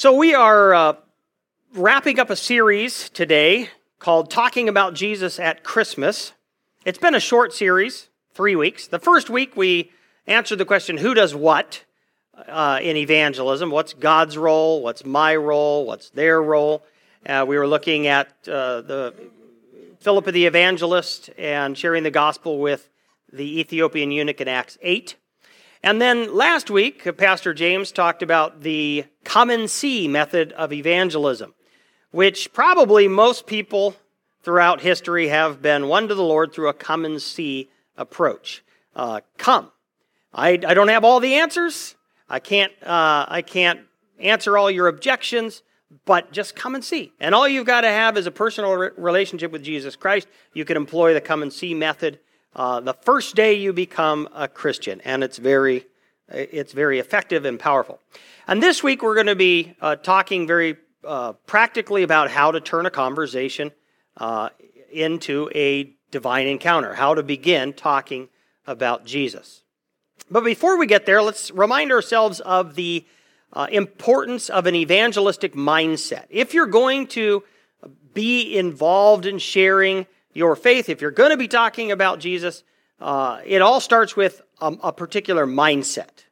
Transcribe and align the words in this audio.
So, 0.00 0.14
we 0.14 0.34
are 0.34 0.72
uh, 0.72 0.92
wrapping 1.74 2.18
up 2.18 2.30
a 2.30 2.36
series 2.36 3.10
today 3.10 3.68
called 3.98 4.30
Talking 4.30 4.66
About 4.66 4.94
Jesus 4.94 5.38
at 5.38 5.62
Christmas. 5.62 6.32
It's 6.86 6.96
been 6.96 7.14
a 7.14 7.20
short 7.20 7.52
series, 7.52 8.08
three 8.32 8.56
weeks. 8.56 8.86
The 8.86 8.98
first 8.98 9.28
week, 9.28 9.58
we 9.58 9.92
answered 10.26 10.56
the 10.56 10.64
question 10.64 10.96
who 10.96 11.12
does 11.12 11.34
what 11.34 11.84
uh, 12.48 12.78
in 12.80 12.96
evangelism? 12.96 13.70
What's 13.70 13.92
God's 13.92 14.38
role? 14.38 14.82
What's 14.82 15.04
my 15.04 15.36
role? 15.36 15.84
What's 15.84 16.08
their 16.08 16.42
role? 16.42 16.82
Uh, 17.26 17.44
we 17.46 17.58
were 17.58 17.68
looking 17.68 18.06
at 18.06 18.28
uh, 18.48 18.80
the 18.80 19.14
Philip 19.98 20.24
the 20.24 20.46
evangelist 20.46 21.28
and 21.36 21.76
sharing 21.76 22.04
the 22.04 22.10
gospel 22.10 22.58
with 22.58 22.88
the 23.30 23.60
Ethiopian 23.60 24.12
eunuch 24.12 24.40
in 24.40 24.48
Acts 24.48 24.78
8. 24.80 25.16
And 25.82 26.00
then 26.00 26.34
last 26.34 26.70
week, 26.70 27.16
Pastor 27.16 27.54
James 27.54 27.90
talked 27.90 28.22
about 28.22 28.60
the 28.60 29.06
come 29.24 29.48
and 29.48 29.70
see 29.70 30.08
method 30.08 30.52
of 30.52 30.72
evangelism, 30.72 31.54
which 32.10 32.52
probably 32.52 33.08
most 33.08 33.46
people 33.46 33.96
throughout 34.42 34.82
history 34.82 35.28
have 35.28 35.62
been 35.62 35.88
won 35.88 36.08
to 36.08 36.14
the 36.14 36.22
Lord 36.22 36.52
through 36.52 36.68
a 36.68 36.74
come 36.74 37.04
and 37.04 37.20
see 37.20 37.70
approach. 37.96 38.62
Uh, 38.94 39.20
come. 39.38 39.70
I, 40.34 40.50
I 40.50 40.74
don't 40.74 40.88
have 40.88 41.04
all 41.04 41.20
the 41.20 41.34
answers. 41.34 41.96
I 42.28 42.40
can't, 42.40 42.72
uh, 42.82 43.26
I 43.28 43.42
can't 43.42 43.80
answer 44.18 44.58
all 44.58 44.70
your 44.70 44.86
objections, 44.86 45.62
but 46.04 46.30
just 46.30 46.54
come 46.54 46.74
and 46.74 46.84
see. 46.84 47.12
And 47.20 47.34
all 47.34 47.48
you've 47.48 47.66
got 47.66 47.80
to 47.80 47.88
have 47.88 48.16
is 48.16 48.26
a 48.26 48.30
personal 48.30 48.74
re- 48.74 48.90
relationship 48.96 49.50
with 49.50 49.62
Jesus 49.62 49.96
Christ. 49.96 50.28
You 50.52 50.64
can 50.64 50.76
employ 50.76 51.14
the 51.14 51.20
come 51.20 51.42
and 51.42 51.52
see 51.52 51.74
method 51.74 52.20
uh, 52.54 52.80
the 52.80 52.94
first 52.94 53.36
day 53.36 53.54
you 53.54 53.72
become 53.72 54.28
a 54.34 54.48
Christian, 54.48 55.00
and 55.02 55.22
it's 55.22 55.38
very, 55.38 55.86
it's 56.28 56.72
very 56.72 56.98
effective 56.98 57.44
and 57.44 57.58
powerful. 57.58 58.00
And 58.46 58.62
this 58.62 58.82
week 58.82 59.02
we're 59.02 59.14
going 59.14 59.26
to 59.26 59.36
be 59.36 59.74
uh, 59.80 59.96
talking 59.96 60.46
very 60.46 60.76
uh, 61.04 61.32
practically 61.46 62.02
about 62.02 62.30
how 62.30 62.50
to 62.50 62.60
turn 62.60 62.86
a 62.86 62.90
conversation 62.90 63.70
uh, 64.16 64.48
into 64.92 65.50
a 65.54 65.94
divine 66.10 66.46
encounter, 66.46 66.94
how 66.94 67.14
to 67.14 67.22
begin 67.22 67.72
talking 67.72 68.28
about 68.66 69.04
Jesus. 69.04 69.62
But 70.30 70.44
before 70.44 70.78
we 70.78 70.86
get 70.86 71.06
there, 71.06 71.22
let's 71.22 71.50
remind 71.50 71.92
ourselves 71.92 72.40
of 72.40 72.74
the 72.74 73.04
uh, 73.52 73.66
importance 73.70 74.48
of 74.48 74.66
an 74.66 74.74
evangelistic 74.74 75.54
mindset. 75.54 76.26
If 76.30 76.54
you're 76.54 76.66
going 76.66 77.06
to 77.08 77.42
be 78.14 78.56
involved 78.56 79.26
in 79.26 79.38
sharing 79.38 80.06
your 80.32 80.56
faith, 80.56 80.88
if 80.88 81.00
you're 81.00 81.10
going 81.10 81.30
to 81.30 81.36
be 81.36 81.48
talking 81.48 81.90
about 81.90 82.20
Jesus, 82.20 82.62
uh, 83.00 83.40
it 83.44 83.62
all 83.62 83.80
starts 83.80 84.16
with 84.16 84.42
a, 84.60 84.76
a 84.82 84.92
particular 84.92 85.46
mindset. 85.46 86.24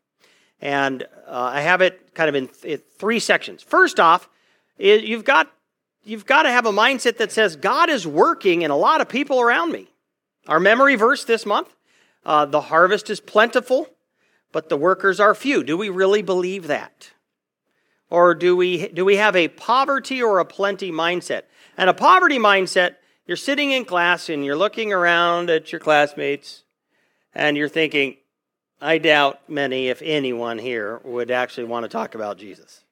And 0.60 1.04
uh, 1.26 1.50
I 1.54 1.60
have 1.60 1.80
it 1.80 2.14
kind 2.14 2.28
of 2.28 2.34
in, 2.34 2.48
th- 2.48 2.64
in 2.64 2.82
three 2.98 3.20
sections. 3.20 3.62
First 3.62 4.00
off, 4.00 4.28
it, 4.76 5.04
you've 5.04 5.24
got 5.24 5.50
you've 6.04 6.26
got 6.26 6.44
to 6.44 6.50
have 6.50 6.66
a 6.66 6.72
mindset 6.72 7.18
that 7.18 7.32
says 7.32 7.56
God 7.56 7.90
is 7.90 8.06
working 8.06 8.62
in 8.62 8.70
a 8.70 8.76
lot 8.76 9.00
of 9.00 9.08
people 9.08 9.40
around 9.40 9.72
me. 9.72 9.88
Our 10.46 10.60
memory 10.60 10.94
verse 10.96 11.24
this 11.24 11.46
month: 11.46 11.74
uh, 12.24 12.46
"The 12.46 12.62
harvest 12.62 13.10
is 13.10 13.20
plentiful, 13.20 13.88
but 14.52 14.68
the 14.68 14.76
workers 14.76 15.20
are 15.20 15.34
few." 15.34 15.62
Do 15.62 15.76
we 15.76 15.88
really 15.90 16.22
believe 16.22 16.66
that, 16.66 17.10
or 18.10 18.34
do 18.34 18.56
we 18.56 18.88
do 18.88 19.04
we 19.04 19.16
have 19.16 19.36
a 19.36 19.48
poverty 19.48 20.22
or 20.22 20.38
a 20.38 20.44
plenty 20.44 20.90
mindset? 20.90 21.42
And 21.76 21.88
a 21.88 21.94
poverty 21.94 22.38
mindset 22.38 22.96
you're 23.28 23.36
sitting 23.36 23.72
in 23.72 23.84
class 23.84 24.30
and 24.30 24.42
you're 24.42 24.56
looking 24.56 24.90
around 24.90 25.50
at 25.50 25.70
your 25.70 25.80
classmates 25.80 26.62
and 27.34 27.58
you're 27.58 27.68
thinking, 27.68 28.16
I 28.80 28.96
doubt 28.96 29.50
many, 29.50 29.88
if 29.88 30.00
anyone 30.00 30.58
here, 30.58 30.98
would 31.04 31.30
actually 31.30 31.64
want 31.64 31.84
to 31.84 31.90
talk 31.90 32.14
about 32.14 32.38
Jesus. 32.38 32.84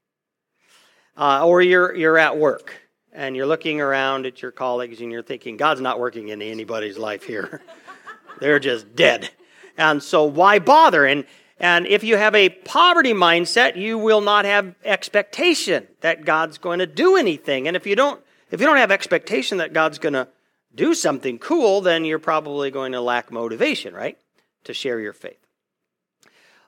Uh, 1.17 1.47
or 1.47 1.63
you're, 1.63 1.95
you're 1.95 2.19
at 2.19 2.37
work 2.37 2.75
and 3.15 3.35
you're 3.35 3.47
looking 3.47 3.81
around 3.81 4.27
at 4.27 4.43
your 4.43 4.51
colleagues 4.51 5.01
and 5.01 5.11
you're 5.11 5.23
thinking, 5.23 5.57
God's 5.57 5.81
not 5.81 5.99
working 5.99 6.29
in 6.29 6.43
anybody's 6.43 6.99
life 6.99 7.25
here. 7.25 7.63
They're 8.39 8.59
just 8.59 8.95
dead. 8.95 9.31
And 9.79 10.03
so 10.03 10.25
why 10.25 10.59
bother? 10.59 11.07
And, 11.07 11.25
and 11.59 11.87
if 11.87 12.05
you 12.05 12.19
have 12.19 12.35
a 12.35 12.51
poverty 12.51 13.15
mindset, 13.15 13.77
you 13.77 13.97
will 13.97 14.21
not 14.21 14.45
have 14.45 14.75
expectation 14.85 15.87
that 16.03 16.27
God's 16.27 16.59
going 16.59 16.81
to 16.81 16.87
do 16.87 17.17
anything. 17.17 17.67
And 17.69 17.75
if 17.75 17.87
you 17.87 17.97
don't 17.97 18.21
if 18.51 18.61
you 18.61 18.67
don't 18.67 18.77
have 18.77 18.91
expectation 18.91 19.59
that 19.59 19.73
God's 19.73 19.99
going 19.99 20.13
to 20.13 20.29
do 20.75 20.95
something 20.95 21.39
cool, 21.39 21.81
then 21.81 22.05
you're 22.05 22.19
probably 22.19 22.71
going 22.71 22.93
to 22.93 23.01
lack 23.01 23.33
motivation, 23.33 23.95
right? 23.95 24.19
To 24.65 24.75
share 24.75 25.01
your 25.01 25.13
faith. 25.13 25.39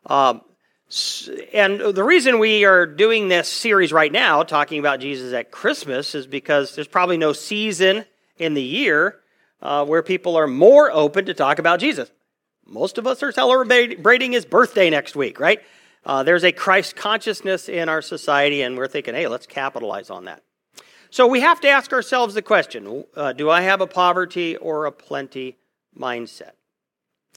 Um, 0.06 0.40
and 1.52 1.80
the 1.80 2.02
reason 2.02 2.38
we 2.38 2.64
are 2.64 2.86
doing 2.86 3.28
this 3.28 3.48
series 3.48 3.92
right 3.92 4.10
now, 4.10 4.42
talking 4.42 4.80
about 4.80 5.00
Jesus 5.00 5.34
at 5.34 5.50
Christmas, 5.50 6.14
is 6.14 6.26
because 6.26 6.74
there's 6.74 6.88
probably 6.88 7.18
no 7.18 7.34
season 7.34 8.06
in 8.38 8.54
the 8.54 8.62
year 8.62 9.20
uh, 9.60 9.84
where 9.84 10.02
people 10.02 10.36
are 10.36 10.46
more 10.46 10.90
open 10.90 11.26
to 11.26 11.34
talk 11.34 11.58
about 11.58 11.80
Jesus. 11.80 12.10
Most 12.64 12.96
of 12.96 13.06
us 13.06 13.22
are 13.22 13.32
celebrating 13.32 14.32
his 14.32 14.46
birthday 14.46 14.88
next 14.88 15.14
week, 15.14 15.38
right? 15.40 15.60
Uh, 16.04 16.22
there's 16.22 16.44
a 16.44 16.52
Christ 16.52 16.96
consciousness 16.96 17.68
in 17.68 17.88
our 17.88 18.00
society, 18.00 18.62
and 18.62 18.78
we're 18.78 18.88
thinking, 18.88 19.14
hey, 19.14 19.28
let's 19.28 19.46
capitalize 19.46 20.08
on 20.08 20.24
that. 20.24 20.42
So 21.10 21.26
we 21.26 21.40
have 21.40 21.60
to 21.62 21.68
ask 21.68 21.92
ourselves 21.92 22.34
the 22.34 22.42
question 22.42 23.04
uh, 23.16 23.32
do 23.32 23.50
I 23.50 23.62
have 23.62 23.80
a 23.80 23.86
poverty 23.86 24.56
or 24.56 24.84
a 24.84 24.92
plenty 24.92 25.56
mindset? 25.98 26.52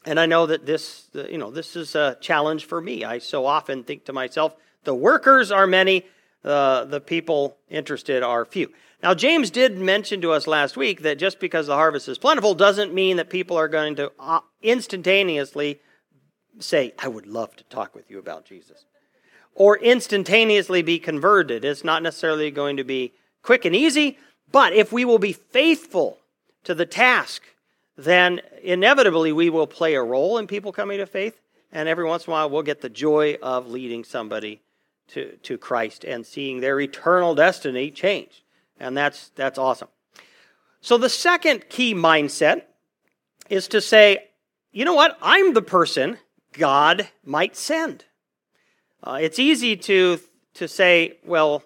And 0.06 0.20
I 0.20 0.26
know 0.26 0.48
that 0.48 0.66
this, 0.66 1.10
you 1.14 1.38
know, 1.38 1.52
this 1.52 1.76
is 1.76 1.96
a 1.96 2.18
challenge 2.20 2.66
for 2.66 2.82
me. 2.82 3.04
I 3.04 3.20
so 3.20 3.46
often 3.46 3.84
think 3.84 4.06
to 4.06 4.14
myself, 4.14 4.56
the 4.84 4.96
workers 4.96 5.52
are 5.52 5.68
many, 5.68 6.06
uh, 6.44 6.86
the 6.86 7.00
people 7.00 7.58
interested 7.70 8.24
are 8.24 8.44
few. 8.46 8.72
Now, 9.04 9.14
James 9.14 9.52
did 9.52 9.78
mention 9.78 10.22
to 10.22 10.32
us 10.32 10.48
last 10.48 10.76
week 10.76 11.02
that 11.02 11.20
just 11.20 11.40
because 11.40 11.68
the 11.68 11.76
harvest 11.76 12.08
is 12.08 12.18
plentiful 12.18 12.56
doesn't 12.56 12.94
mean 12.94 13.18
that 13.18 13.30
people 13.30 13.58
are 13.58 13.68
going 13.68 13.96
to 13.96 14.12
uh, 14.20 14.42
instantaneously 14.62 15.80
say, 16.60 16.94
I 17.00 17.08
would 17.08 17.28
love 17.28 17.56
to 17.56 17.64
talk 17.66 17.96
with 17.96 18.10
you 18.10 18.20
about 18.20 18.46
Jesus. 18.46 18.86
Or 19.54 19.78
instantaneously 19.78 20.82
be 20.82 21.00
converted. 21.00 21.66
It's 21.66 21.84
not 21.84 22.04
necessarily 22.04 22.52
going 22.52 22.78
to 22.78 22.84
be 22.84 23.14
quick 23.42 23.66
and 23.66 23.76
easy. 23.76 24.18
But 24.52 24.74
if 24.74 24.92
we 24.92 25.06
will 25.06 25.20
be 25.20 25.34
faithful 25.34 26.20
to 26.64 26.74
the 26.74 26.86
task, 26.86 27.44
then 27.98 28.42
inevitably 28.62 29.32
we 29.32 29.50
will 29.50 29.68
play 29.68 29.96
a 29.96 30.04
role 30.04 30.38
in 30.38 30.48
people 30.48 30.72
coming 30.72 30.98
to 30.98 31.06
faith. 31.06 31.40
And 31.72 31.88
every 31.88 32.06
once 32.06 32.28
in 32.28 32.32
a 32.32 32.34
while, 32.34 32.50
we'll 32.50 32.64
get 32.64 32.82
the 32.82 32.90
joy 32.90 33.38
of 33.42 33.70
leading 33.70 34.04
somebody 34.04 34.62
to, 35.10 35.38
to 35.38 35.58
Christ 35.58 36.04
and 36.04 36.26
seeing 36.26 36.60
their 36.60 36.80
eternal 36.80 37.36
destiny 37.36 37.92
change. 37.92 38.44
And 38.80 38.98
that's, 38.98 39.30
that's 39.30 39.58
awesome. 39.58 39.88
So, 40.82 40.98
the 40.98 41.10
second 41.10 41.70
key 41.70 41.94
mindset 41.94 42.64
is 43.50 43.68
to 43.68 43.82
say, 43.82 44.30
you 44.72 44.84
know 44.84 44.96
what? 44.96 45.18
I'm 45.22 45.54
the 45.54 45.62
person 45.62 46.18
God 46.54 47.08
might 47.24 47.56
send. 47.56 48.06
Uh, 49.04 49.20
it's 49.22 49.38
easy 49.38 49.76
to, 49.76 50.20
to 50.56 50.68
say, 50.68 51.18
well, 51.24 51.64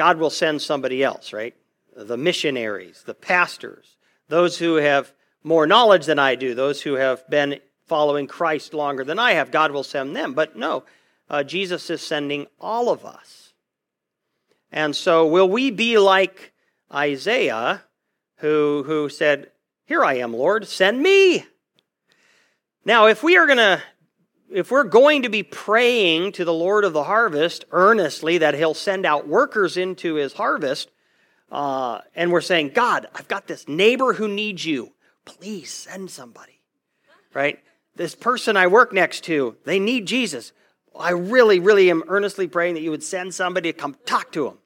God 0.00 0.16
will 0.16 0.30
send 0.30 0.62
somebody 0.62 1.04
else, 1.04 1.34
right? 1.34 1.54
The 1.94 2.16
missionaries, 2.16 3.02
the 3.04 3.12
pastors, 3.12 3.98
those 4.28 4.56
who 4.56 4.76
have 4.76 5.12
more 5.44 5.66
knowledge 5.66 6.06
than 6.06 6.18
I 6.18 6.36
do, 6.36 6.54
those 6.54 6.80
who 6.80 6.94
have 6.94 7.28
been 7.28 7.60
following 7.86 8.26
Christ 8.26 8.72
longer 8.72 9.04
than 9.04 9.18
I 9.18 9.32
have, 9.32 9.50
God 9.50 9.72
will 9.72 9.84
send 9.84 10.16
them. 10.16 10.32
But 10.32 10.56
no, 10.56 10.84
uh, 11.28 11.42
Jesus 11.42 11.90
is 11.90 12.00
sending 12.00 12.46
all 12.58 12.88
of 12.88 13.04
us. 13.04 13.52
And 14.72 14.96
so, 14.96 15.26
will 15.26 15.50
we 15.50 15.70
be 15.70 15.98
like 15.98 16.54
Isaiah, 16.90 17.82
who, 18.36 18.84
who 18.86 19.10
said, 19.10 19.50
Here 19.84 20.02
I 20.02 20.14
am, 20.14 20.32
Lord, 20.32 20.66
send 20.66 21.02
me? 21.02 21.44
Now, 22.86 23.08
if 23.08 23.22
we 23.22 23.36
are 23.36 23.44
going 23.44 23.58
to 23.58 23.82
if 24.52 24.70
we're 24.70 24.84
going 24.84 25.22
to 25.22 25.28
be 25.28 25.42
praying 25.42 26.32
to 26.32 26.44
the 26.44 26.52
Lord 26.52 26.84
of 26.84 26.92
the 26.92 27.04
harvest 27.04 27.64
earnestly 27.70 28.38
that 28.38 28.54
he'll 28.54 28.74
send 28.74 29.06
out 29.06 29.28
workers 29.28 29.76
into 29.76 30.14
his 30.14 30.32
harvest, 30.32 30.90
uh, 31.50 32.00
and 32.14 32.32
we're 32.32 32.40
saying, 32.40 32.70
God, 32.70 33.08
I've 33.14 33.28
got 33.28 33.46
this 33.46 33.68
neighbor 33.68 34.14
who 34.14 34.28
needs 34.28 34.64
you. 34.64 34.92
Please 35.24 35.72
send 35.72 36.10
somebody, 36.10 36.60
right? 37.34 37.60
This 37.96 38.14
person 38.14 38.56
I 38.56 38.66
work 38.66 38.92
next 38.92 39.24
to, 39.24 39.56
they 39.64 39.78
need 39.78 40.06
Jesus. 40.06 40.52
I 40.98 41.10
really, 41.10 41.58
really 41.58 41.90
am 41.90 42.04
earnestly 42.08 42.46
praying 42.46 42.74
that 42.74 42.82
you 42.82 42.90
would 42.90 43.02
send 43.02 43.34
somebody 43.34 43.72
to 43.72 43.78
come 43.78 43.96
talk 44.04 44.32
to 44.32 44.44
them, 44.44 44.58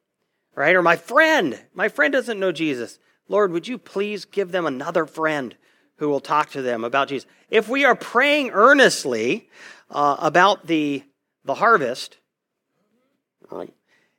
right? 0.55 0.75
Or 0.75 0.83
my 0.83 0.97
friend, 0.97 1.59
my 1.75 1.89
friend 1.89 2.13
doesn't 2.13 2.41
know 2.41 2.53
Jesus. 2.53 2.99
Lord, 3.29 3.53
would 3.53 3.69
you 3.69 3.79
please 3.79 4.25
give 4.25 4.53
them 4.53 4.67
another 4.67 5.07
friend 5.07 5.57
who 5.97 6.09
will 6.09 6.21
talk 6.21 6.51
to 6.51 6.63
them 6.63 6.85
about 6.85 7.09
Jesus? 7.09 7.29
If 7.51 7.69
we 7.69 7.85
are 7.85 7.95
praying 7.95 8.51
earnestly, 8.51 9.49
uh, 9.91 10.17
about 10.19 10.67
the, 10.67 11.05
the 11.45 11.55
harvest, 11.55 12.19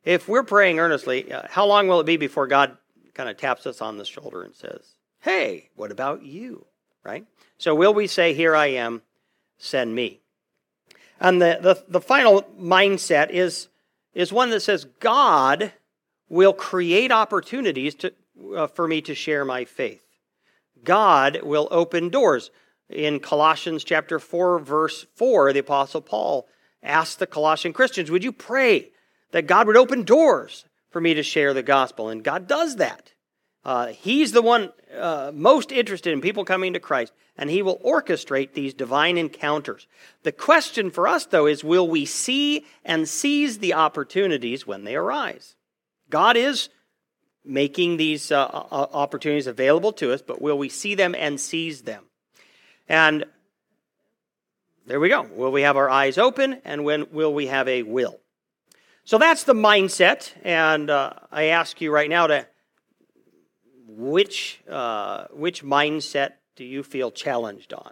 if 0.03 0.27
we're 0.27 0.43
praying 0.43 0.79
earnestly, 0.79 1.31
uh, 1.31 1.43
how 1.49 1.65
long 1.65 1.87
will 1.87 1.99
it 1.99 2.05
be 2.05 2.17
before 2.17 2.47
God 2.47 2.77
kind 3.13 3.29
of 3.29 3.37
taps 3.37 3.65
us 3.65 3.81
on 3.81 3.97
the 3.97 4.05
shoulder 4.05 4.43
and 4.43 4.55
says, 4.55 4.95
Hey, 5.19 5.69
what 5.75 5.91
about 5.91 6.23
you? 6.23 6.65
Right? 7.03 7.25
So 7.57 7.73
will 7.73 7.93
we 7.93 8.07
say, 8.07 8.33
Here 8.33 8.55
I 8.55 8.67
am, 8.67 9.01
send 9.57 9.95
me? 9.95 10.21
And 11.19 11.41
the, 11.41 11.57
the, 11.61 11.83
the 11.87 12.01
final 12.01 12.43
mindset 12.59 13.31
is, 13.31 13.69
is 14.13 14.31
one 14.31 14.51
that 14.51 14.59
says 14.59 14.85
God 14.99 15.73
will 16.29 16.53
create 16.53 17.11
opportunities 17.11 17.95
to, 17.95 18.13
uh, 18.55 18.67
for 18.67 18.87
me 18.87 19.01
to 19.01 19.15
share 19.15 19.43
my 19.45 19.65
faith. 19.65 20.04
God 20.85 21.41
will 21.43 21.67
open 21.71 22.09
doors. 22.09 22.51
In 22.89 23.19
Colossians 23.19 23.83
chapter 23.83 24.19
4 24.19 24.59
verse 24.59 25.05
4, 25.15 25.51
the 25.51 25.59
apostle 25.59 26.01
Paul 26.01 26.47
asked 26.81 27.19
the 27.19 27.27
Colossian 27.27 27.73
Christians, 27.73 28.11
"Would 28.11 28.23
you 28.23 28.31
pray 28.31 28.91
that 29.31 29.47
God 29.47 29.67
would 29.67 29.75
open 29.75 30.03
doors 30.03 30.65
for 30.89 31.01
me 31.01 31.13
to 31.15 31.23
share 31.23 31.53
the 31.53 31.63
gospel?" 31.63 32.09
And 32.09 32.23
God 32.23 32.47
does 32.47 32.75
that. 32.77 33.11
Uh, 33.65 33.87
he's 33.87 34.31
the 34.31 34.43
one 34.43 34.71
uh, 34.95 35.31
most 35.33 35.71
interested 35.71 36.13
in 36.13 36.21
people 36.21 36.45
coming 36.45 36.73
to 36.73 36.79
Christ, 36.79 37.11
and 37.35 37.49
he 37.49 37.63
will 37.63 37.79
orchestrate 37.79 38.53
these 38.53 38.75
divine 38.75 39.17
encounters. 39.17 39.87
The 40.21 40.31
question 40.31 40.91
for 40.91 41.07
us, 41.07 41.25
though, 41.25 41.47
is 41.47 41.63
will 41.63 41.87
we 41.87 42.05
see 42.05 42.65
and 42.85 43.09
seize 43.09 43.57
the 43.57 43.73
opportunities 43.73 44.67
when 44.67 44.83
they 44.83 44.95
arise? 44.95 45.55
God 46.11 46.37
is 46.37 46.69
making 47.45 47.97
these 47.97 48.31
uh, 48.31 48.45
opportunities 48.71 49.47
available 49.47 49.93
to 49.93 50.11
us, 50.13 50.21
but 50.21 50.41
will 50.41 50.57
we 50.57 50.69
see 50.69 50.95
them 50.95 51.15
and 51.15 51.39
seize 51.39 51.83
them? 51.83 52.03
And 52.87 53.25
there 54.85 54.99
we 54.99 55.09
go. 55.09 55.23
Will 55.23 55.51
we 55.51 55.63
have 55.63 55.77
our 55.77 55.89
eyes 55.89 56.17
open, 56.17 56.61
and 56.65 56.83
when 56.83 57.11
will 57.11 57.33
we 57.33 57.47
have 57.47 57.67
a 57.67 57.83
will? 57.83 58.19
So 59.03 59.17
that's 59.17 59.43
the 59.43 59.53
mindset, 59.53 60.31
and 60.43 60.89
uh, 60.89 61.13
I 61.31 61.45
ask 61.45 61.79
you 61.81 61.91
right 61.91 62.09
now 62.09 62.27
to 62.27 62.47
which, 63.87 64.61
uh, 64.69 65.25
which 65.31 65.63
mindset 65.63 66.33
do 66.55 66.63
you 66.63 66.83
feel 66.83 67.11
challenged 67.11 67.73
on? 67.73 67.91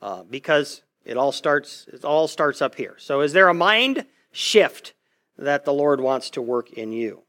Uh, 0.00 0.22
because 0.24 0.82
it 1.04 1.16
all 1.16 1.32
starts 1.32 1.86
it 1.92 2.04
all 2.04 2.28
starts 2.28 2.60
up 2.62 2.74
here. 2.74 2.96
So 2.98 3.20
is 3.20 3.32
there 3.32 3.48
a 3.48 3.54
mind 3.54 4.06
shift 4.32 4.94
that 5.38 5.64
the 5.64 5.72
Lord 5.72 6.00
wants 6.00 6.30
to 6.30 6.42
work 6.42 6.72
in 6.72 6.92
you? 6.92 7.22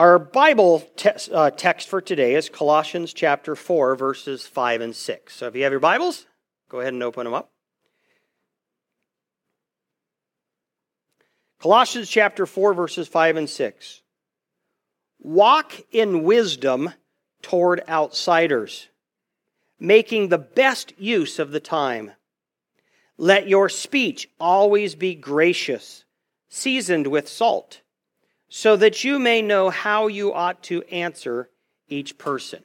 Our 0.00 0.18
Bible 0.18 0.80
te- 0.96 1.30
uh, 1.30 1.50
text 1.50 1.86
for 1.86 2.00
today 2.00 2.34
is 2.34 2.48
Colossians 2.48 3.12
chapter 3.12 3.54
4, 3.54 3.96
verses 3.96 4.46
5 4.46 4.80
and 4.80 4.96
6. 4.96 5.34
So 5.34 5.46
if 5.46 5.54
you 5.54 5.62
have 5.64 5.72
your 5.72 5.78
Bibles, 5.78 6.24
go 6.70 6.80
ahead 6.80 6.94
and 6.94 7.02
open 7.02 7.24
them 7.24 7.34
up. 7.34 7.50
Colossians 11.60 12.08
chapter 12.08 12.46
4, 12.46 12.72
verses 12.72 13.08
5 13.08 13.36
and 13.36 13.50
6. 13.50 14.00
Walk 15.18 15.74
in 15.92 16.22
wisdom 16.22 16.94
toward 17.42 17.82
outsiders, 17.86 18.88
making 19.78 20.28
the 20.28 20.38
best 20.38 20.98
use 20.98 21.38
of 21.38 21.50
the 21.50 21.60
time. 21.60 22.12
Let 23.18 23.48
your 23.48 23.68
speech 23.68 24.30
always 24.40 24.94
be 24.94 25.14
gracious, 25.14 26.06
seasoned 26.48 27.06
with 27.06 27.28
salt, 27.28 27.82
so 28.50 28.76
that 28.76 29.02
you 29.04 29.18
may 29.18 29.40
know 29.40 29.70
how 29.70 30.08
you 30.08 30.34
ought 30.34 30.62
to 30.64 30.82
answer 30.82 31.48
each 31.88 32.18
person. 32.18 32.62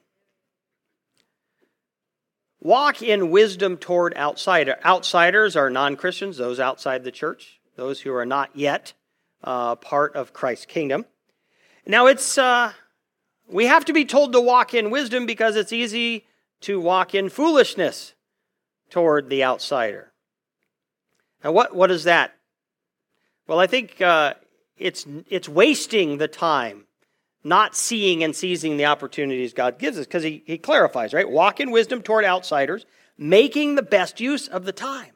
Walk 2.59 3.01
in 3.01 3.29
wisdom 3.31 3.77
toward 3.77 4.17
outsider. 4.17 4.77
Outsiders 4.83 5.55
are 5.55 5.69
non 5.69 5.95
Christians, 5.95 6.35
those 6.35 6.59
outside 6.59 7.05
the 7.05 7.11
church 7.11 7.61
those 7.75 8.01
who 8.01 8.13
are 8.13 8.25
not 8.25 8.49
yet 8.53 8.93
uh, 9.43 9.75
part 9.75 10.15
of 10.15 10.33
Christ's 10.33 10.65
kingdom. 10.65 11.05
Now, 11.85 12.07
it's 12.07 12.37
uh, 12.37 12.73
we 13.47 13.65
have 13.65 13.85
to 13.85 13.93
be 13.93 14.05
told 14.05 14.33
to 14.33 14.41
walk 14.41 14.73
in 14.73 14.89
wisdom 14.89 15.25
because 15.25 15.55
it's 15.55 15.73
easy 15.73 16.25
to 16.61 16.79
walk 16.79 17.13
in 17.13 17.29
foolishness 17.29 18.13
toward 18.89 19.29
the 19.29 19.43
outsider. 19.43 20.11
Now, 21.43 21.51
what 21.51 21.75
what 21.75 21.91
is 21.91 22.05
that? 22.05 22.33
Well, 23.47 23.59
I 23.59 23.67
think 23.67 24.01
uh, 24.01 24.33
it's 24.77 25.05
it's 25.29 25.49
wasting 25.49 26.17
the 26.17 26.27
time, 26.27 26.85
not 27.43 27.75
seeing 27.75 28.23
and 28.23 28.35
seizing 28.35 28.77
the 28.77 28.85
opportunities 28.85 29.53
God 29.53 29.79
gives 29.79 29.97
us, 29.97 30.05
because 30.05 30.23
he, 30.23 30.43
he 30.45 30.57
clarifies, 30.57 31.13
right? 31.13 31.29
Walk 31.29 31.59
in 31.59 31.71
wisdom 31.71 32.01
toward 32.01 32.25
outsiders, 32.25 32.85
making 33.17 33.75
the 33.75 33.83
best 33.83 34.19
use 34.19 34.47
of 34.47 34.65
the 34.65 34.73
time. 34.73 35.11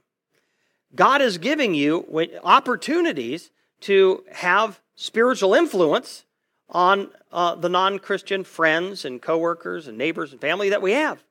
God 0.95 1.21
is 1.21 1.37
giving 1.37 1.73
you 1.75 2.27
opportunities 2.43 3.51
to 3.81 4.23
have 4.31 4.79
spiritual 4.95 5.53
influence 5.53 6.25
on 6.69 7.09
uh, 7.31 7.55
the 7.55 7.69
non 7.69 7.99
Christian 7.99 8.43
friends 8.43 9.05
and 9.05 9.21
coworkers 9.21 9.87
and 9.87 9.97
neighbors 9.97 10.31
and 10.31 10.41
family 10.41 10.69
that 10.69 10.81
we 10.81 10.91
have. 10.93 11.23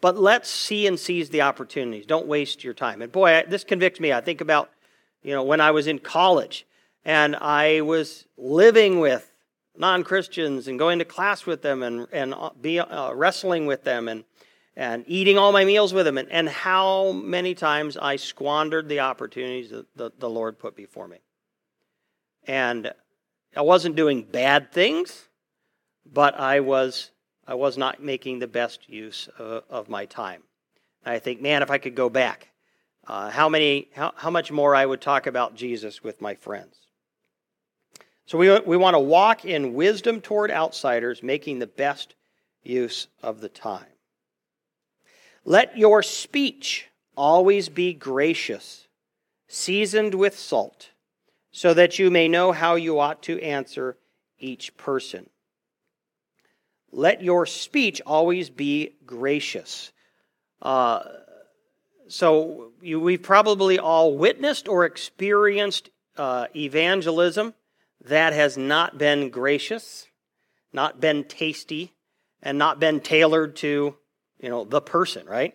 But 0.00 0.18
let's 0.18 0.50
see 0.50 0.86
and 0.86 0.98
seize 0.98 1.30
the 1.30 1.42
opportunities. 1.42 2.06
Don't 2.06 2.26
waste 2.26 2.62
your 2.62 2.74
time. 2.74 3.00
And 3.00 3.10
boy, 3.10 3.38
I, 3.38 3.42
this 3.44 3.64
convicts 3.64 4.00
me. 4.00 4.12
I 4.12 4.20
think 4.20 4.40
about, 4.40 4.70
you 5.22 5.32
know, 5.32 5.42
when 5.42 5.60
I 5.60 5.70
was 5.70 5.86
in 5.86 5.98
college 5.98 6.66
and 7.04 7.36
I 7.36 7.80
was 7.82 8.26
living 8.36 9.00
with 9.00 9.30
non 9.76 10.04
Christians 10.04 10.68
and 10.68 10.78
going 10.78 10.98
to 10.98 11.04
class 11.04 11.46
with 11.46 11.62
them 11.62 11.82
and, 11.82 12.06
and 12.12 12.34
uh, 12.34 12.50
be, 12.60 12.78
uh, 12.78 13.12
wrestling 13.12 13.66
with 13.66 13.84
them 13.84 14.08
and 14.08 14.24
and 14.76 15.04
eating 15.06 15.38
all 15.38 15.52
my 15.52 15.64
meals 15.64 15.94
with 15.94 16.04
them, 16.04 16.18
and, 16.18 16.30
and 16.30 16.48
how 16.48 17.12
many 17.12 17.54
times 17.54 17.96
I 17.96 18.16
squandered 18.16 18.88
the 18.88 19.00
opportunities 19.00 19.70
that 19.70 19.86
the, 19.96 20.10
the 20.18 20.28
Lord 20.28 20.58
put 20.58 20.74
before 20.74 21.06
me. 21.06 21.18
And 22.46 22.92
I 23.56 23.62
wasn't 23.62 23.96
doing 23.96 24.22
bad 24.22 24.72
things, 24.72 25.28
but 26.04 26.38
I 26.38 26.60
was, 26.60 27.10
I 27.46 27.54
was 27.54 27.78
not 27.78 28.02
making 28.02 28.40
the 28.40 28.48
best 28.48 28.88
use 28.88 29.28
of, 29.38 29.62
of 29.70 29.88
my 29.88 30.06
time. 30.06 30.42
And 31.04 31.14
I 31.14 31.18
think, 31.20 31.40
man, 31.40 31.62
if 31.62 31.70
I 31.70 31.78
could 31.78 31.94
go 31.94 32.08
back, 32.08 32.48
uh, 33.06 33.30
how, 33.30 33.48
many, 33.48 33.88
how, 33.94 34.12
how 34.16 34.30
much 34.30 34.50
more 34.50 34.74
I 34.74 34.86
would 34.86 35.00
talk 35.00 35.26
about 35.26 35.54
Jesus 35.54 36.02
with 36.02 36.20
my 36.20 36.34
friends. 36.34 36.83
So 38.26 38.38
we, 38.38 38.58
we 38.60 38.76
want 38.76 38.94
to 38.94 39.00
walk 39.00 39.44
in 39.44 39.74
wisdom 39.74 40.20
toward 40.20 40.50
outsiders, 40.50 41.22
making 41.22 41.58
the 41.58 41.66
best 41.66 42.14
use 42.62 43.06
of 43.22 43.40
the 43.40 43.48
time. 43.48 43.84
Let 45.44 45.76
your 45.76 46.02
speech 46.02 46.88
always 47.16 47.68
be 47.68 47.92
gracious, 47.92 48.88
seasoned 49.46 50.14
with 50.14 50.38
salt, 50.38 50.90
so 51.50 51.74
that 51.74 51.98
you 51.98 52.10
may 52.10 52.28
know 52.28 52.52
how 52.52 52.76
you 52.76 52.98
ought 52.98 53.22
to 53.24 53.40
answer 53.42 53.98
each 54.38 54.74
person. 54.76 55.28
Let 56.90 57.22
your 57.22 57.44
speech 57.44 58.00
always 58.06 58.48
be 58.48 58.94
gracious. 59.04 59.92
Uh, 60.62 61.00
so 62.08 62.72
you, 62.80 63.00
we've 63.00 63.22
probably 63.22 63.78
all 63.78 64.16
witnessed 64.16 64.66
or 64.66 64.86
experienced 64.86 65.90
uh, 66.16 66.46
evangelism 66.56 67.52
that 68.04 68.32
has 68.32 68.56
not 68.56 68.98
been 68.98 69.30
gracious, 69.30 70.06
not 70.72 71.00
been 71.00 71.24
tasty, 71.24 71.94
and 72.42 72.58
not 72.58 72.78
been 72.78 73.00
tailored 73.00 73.56
to 73.56 73.96
you 74.40 74.48
know, 74.50 74.64
the 74.64 74.80
person, 74.80 75.26
right? 75.26 75.54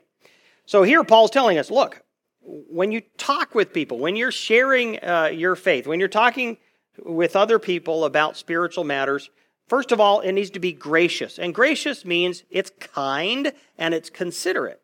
So 0.66 0.84
here 0.84 1.04
Paul's 1.04 1.32
telling 1.32 1.58
us 1.58 1.70
look, 1.70 2.02
when 2.42 2.92
you 2.92 3.02
talk 3.18 3.54
with 3.54 3.74
people, 3.74 4.00
when 4.00 4.16
you're 4.16 4.32
sharing 4.32 5.04
uh, 5.04 5.30
your 5.32 5.56
faith, 5.56 5.86
when 5.86 6.00
you're 6.00 6.10
talking 6.10 6.58
with 6.98 7.36
other 7.36 7.60
people 7.60 8.06
about 8.06 8.38
spiritual 8.38 8.84
matters, 8.84 9.30
first 9.68 9.92
of 9.92 10.00
all, 10.00 10.22
it 10.22 10.32
needs 10.32 10.50
to 10.52 10.60
be 10.60 10.72
gracious. 10.72 11.38
And 11.38 11.54
gracious 11.54 12.04
means 12.04 12.44
it's 12.50 12.72
kind 12.80 13.54
and 13.78 13.94
it's 13.94 14.10
considerate. 14.10 14.82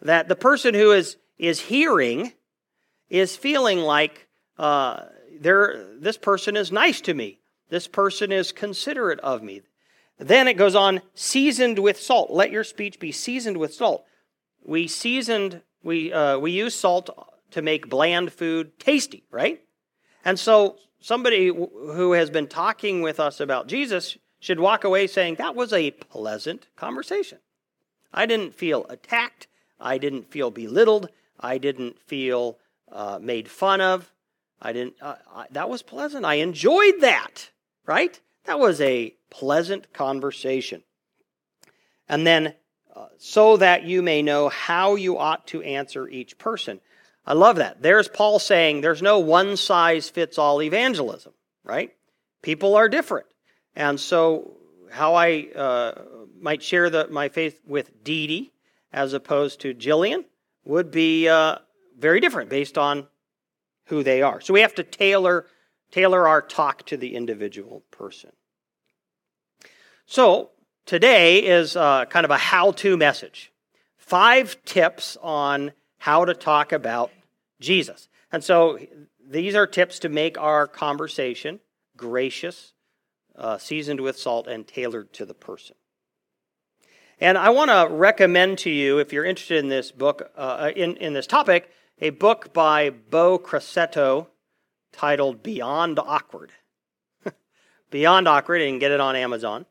That 0.00 0.28
the 0.28 0.36
person 0.36 0.74
who 0.74 0.92
is, 0.92 1.16
is 1.38 1.60
hearing 1.60 2.32
is 3.10 3.36
feeling 3.36 3.80
like 3.80 4.25
uh, 4.58 5.04
this 5.40 6.16
person 6.16 6.56
is 6.56 6.72
nice 6.72 7.00
to 7.02 7.14
me. 7.14 7.38
This 7.68 7.88
person 7.88 8.32
is 8.32 8.52
considerate 8.52 9.20
of 9.20 9.42
me. 9.42 9.62
Then 10.18 10.48
it 10.48 10.54
goes 10.54 10.74
on, 10.74 11.02
seasoned 11.14 11.78
with 11.78 12.00
salt. 12.00 12.30
Let 12.30 12.50
your 12.50 12.64
speech 12.64 12.98
be 12.98 13.12
seasoned 13.12 13.58
with 13.58 13.74
salt. 13.74 14.04
We 14.64 14.88
seasoned, 14.88 15.62
we, 15.82 16.12
uh, 16.12 16.38
we 16.38 16.52
use 16.52 16.74
salt 16.74 17.10
to 17.50 17.62
make 17.62 17.88
bland 17.88 18.32
food 18.32 18.78
tasty, 18.78 19.24
right? 19.30 19.60
And 20.24 20.38
so 20.38 20.76
somebody 21.00 21.48
who 21.48 22.12
has 22.12 22.30
been 22.30 22.46
talking 22.46 23.02
with 23.02 23.20
us 23.20 23.40
about 23.40 23.68
Jesus 23.68 24.16
should 24.40 24.60
walk 24.60 24.84
away 24.84 25.06
saying, 25.06 25.36
that 25.36 25.54
was 25.54 25.72
a 25.72 25.90
pleasant 25.90 26.66
conversation. 26.76 27.38
I 28.12 28.26
didn't 28.26 28.54
feel 28.54 28.86
attacked. 28.88 29.48
I 29.78 29.98
didn't 29.98 30.30
feel 30.30 30.50
belittled. 30.50 31.10
I 31.38 31.58
didn't 31.58 32.00
feel 32.00 32.58
uh, 32.90 33.18
made 33.20 33.48
fun 33.48 33.80
of. 33.80 34.12
I 34.60 34.72
didn't, 34.72 34.94
uh, 35.00 35.16
I, 35.32 35.46
that 35.50 35.68
was 35.68 35.82
pleasant. 35.82 36.24
I 36.24 36.34
enjoyed 36.34 37.00
that, 37.00 37.50
right? 37.84 38.18
That 38.44 38.58
was 38.58 38.80
a 38.80 39.14
pleasant 39.30 39.92
conversation. 39.92 40.82
And 42.08 42.26
then, 42.26 42.54
uh, 42.94 43.06
so 43.18 43.56
that 43.58 43.84
you 43.84 44.02
may 44.02 44.22
know 44.22 44.48
how 44.48 44.94
you 44.94 45.18
ought 45.18 45.46
to 45.48 45.62
answer 45.62 46.08
each 46.08 46.38
person. 46.38 46.80
I 47.26 47.32
love 47.32 47.56
that. 47.56 47.82
There's 47.82 48.08
Paul 48.08 48.38
saying 48.38 48.80
there's 48.80 49.02
no 49.02 49.18
one 49.18 49.56
size 49.56 50.08
fits 50.08 50.38
all 50.38 50.62
evangelism, 50.62 51.32
right? 51.64 51.92
People 52.42 52.76
are 52.76 52.88
different. 52.88 53.26
And 53.74 53.98
so 53.98 54.56
how 54.90 55.14
I 55.14 55.48
uh, 55.54 55.92
might 56.40 56.62
share 56.62 56.88
the, 56.88 57.08
my 57.08 57.28
faith 57.28 57.60
with 57.66 58.04
Dee 58.04 58.26
Dee 58.26 58.52
as 58.92 59.12
opposed 59.12 59.60
to 59.60 59.74
Jillian 59.74 60.24
would 60.64 60.90
be 60.90 61.28
uh, 61.28 61.56
very 61.98 62.20
different 62.20 62.48
based 62.48 62.78
on 62.78 63.08
who 63.86 64.02
they 64.02 64.22
are. 64.22 64.40
So 64.40 64.52
we 64.54 64.60
have 64.60 64.74
to 64.76 64.82
tailor 64.82 65.46
tailor 65.90 66.26
our 66.26 66.42
talk 66.42 66.84
to 66.86 66.96
the 66.96 67.14
individual 67.14 67.82
person. 67.90 68.32
So 70.06 70.50
today 70.84 71.38
is 71.38 71.76
uh, 71.76 72.04
kind 72.06 72.24
of 72.24 72.30
a 72.30 72.36
how-to 72.36 72.96
message. 72.96 73.52
Five 73.96 74.56
tips 74.64 75.16
on 75.22 75.72
how 75.98 76.24
to 76.24 76.34
talk 76.34 76.72
about 76.72 77.10
Jesus. 77.60 78.08
And 78.30 78.42
so 78.44 78.78
these 79.28 79.54
are 79.54 79.66
tips 79.66 79.98
to 80.00 80.08
make 80.08 80.38
our 80.38 80.66
conversation 80.66 81.60
gracious, 81.96 82.72
uh, 83.36 83.58
seasoned 83.58 84.00
with 84.00 84.18
salt, 84.18 84.46
and 84.46 84.66
tailored 84.66 85.12
to 85.14 85.24
the 85.24 85.34
person. 85.34 85.76
And 87.18 87.38
I 87.38 87.50
want 87.50 87.70
to 87.70 87.88
recommend 87.92 88.58
to 88.58 88.70
you, 88.70 88.98
if 88.98 89.12
you're 89.12 89.24
interested 89.24 89.58
in 89.58 89.68
this 89.68 89.90
book, 89.90 90.30
uh, 90.36 90.70
in, 90.76 90.96
in 90.96 91.14
this 91.14 91.26
topic, 91.26 91.70
a 92.00 92.10
book 92.10 92.52
by 92.52 92.90
Beau 92.90 93.38
Crosetto 93.38 94.26
titled 94.92 95.42
Beyond 95.42 95.98
Awkward. 95.98 96.52
Beyond 97.90 98.28
Awkward, 98.28 98.62
and 98.62 98.80
get 98.80 98.90
it 98.90 99.00
on 99.00 99.16
Amazon. 99.16 99.66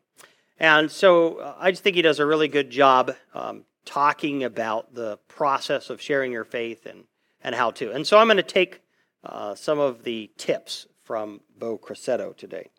And 0.59 0.89
so 0.89 1.35
uh, 1.35 1.55
I 1.59 1.71
just 1.71 1.83
think 1.83 1.95
he 1.95 2.01
does 2.01 2.19
a 2.19 2.25
really 2.25 2.47
good 2.47 2.69
job 2.69 3.15
um, 3.33 3.65
talking 3.85 4.43
about 4.43 4.93
the 4.95 5.17
process 5.27 5.89
of 5.89 6.01
sharing 6.01 6.31
your 6.31 6.45
faith 6.45 6.85
and, 6.85 7.03
and 7.43 7.53
how 7.53 7.71
to. 7.71 7.91
And 7.91 8.07
so 8.07 8.17
I'm 8.17 8.27
going 8.27 8.37
to 8.37 8.43
take 8.43 8.81
uh, 9.23 9.53
some 9.55 9.79
of 9.79 10.03
the 10.03 10.31
tips 10.37 10.87
from 11.03 11.41
Beau 11.57 11.77
Crosetto 11.77 12.35
today. 12.35 12.69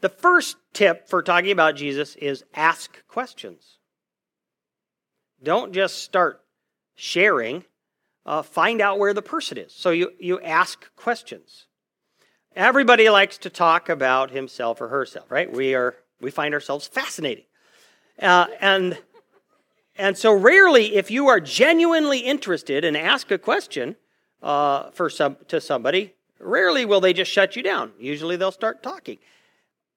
The 0.00 0.08
first 0.08 0.56
tip 0.72 1.08
for 1.08 1.22
talking 1.22 1.50
about 1.50 1.76
Jesus 1.76 2.14
is 2.16 2.44
ask 2.54 3.06
questions. 3.08 3.78
Don't 5.44 5.72
just 5.72 6.02
start 6.02 6.42
sharing, 6.96 7.64
uh, 8.26 8.42
find 8.42 8.80
out 8.80 8.98
where 8.98 9.14
the 9.14 9.22
person 9.22 9.58
is. 9.58 9.72
So 9.72 9.90
you, 9.90 10.12
you 10.18 10.40
ask 10.40 10.94
questions. 10.96 11.66
Everybody 12.56 13.08
likes 13.10 13.38
to 13.38 13.50
talk 13.50 13.88
about 13.88 14.30
himself 14.30 14.80
or 14.80 14.88
herself, 14.88 15.30
right? 15.30 15.50
We, 15.52 15.74
are, 15.74 15.96
we 16.20 16.30
find 16.30 16.54
ourselves 16.54 16.86
fascinating. 16.86 17.44
Uh, 18.20 18.46
and, 18.60 18.98
and 19.96 20.16
so, 20.16 20.32
rarely, 20.32 20.94
if 20.94 21.10
you 21.10 21.28
are 21.28 21.40
genuinely 21.40 22.20
interested 22.20 22.84
and 22.84 22.96
ask 22.96 23.30
a 23.30 23.38
question 23.38 23.96
uh, 24.42 24.90
for 24.90 25.10
some, 25.10 25.36
to 25.48 25.60
somebody, 25.60 26.14
rarely 26.38 26.84
will 26.84 27.00
they 27.00 27.12
just 27.12 27.30
shut 27.30 27.56
you 27.56 27.62
down. 27.62 27.92
Usually, 27.98 28.36
they'll 28.36 28.52
start 28.52 28.82
talking 28.82 29.18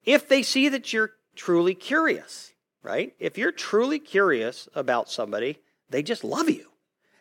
if 0.08 0.28
they 0.30 0.42
see 0.42 0.70
that 0.70 0.94
you're 0.94 1.12
truly 1.36 1.76
curious, 1.76 2.54
right? 2.88 3.14
If 3.20 3.38
you're 3.38 3.52
truly 3.52 4.00
curious 4.00 4.70
about 4.74 5.12
somebody, 5.12 5.60
they 5.90 6.02
just 6.02 6.24
love 6.24 6.50
you. 6.50 6.72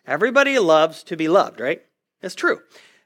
Everybody 0.07 0.61
loves 0.61 1.03
to 1.05 1.17
be 1.17 1.27
loved, 1.27 1.59
right? 1.61 1.83
It's 2.23 2.37
true. 2.37 2.61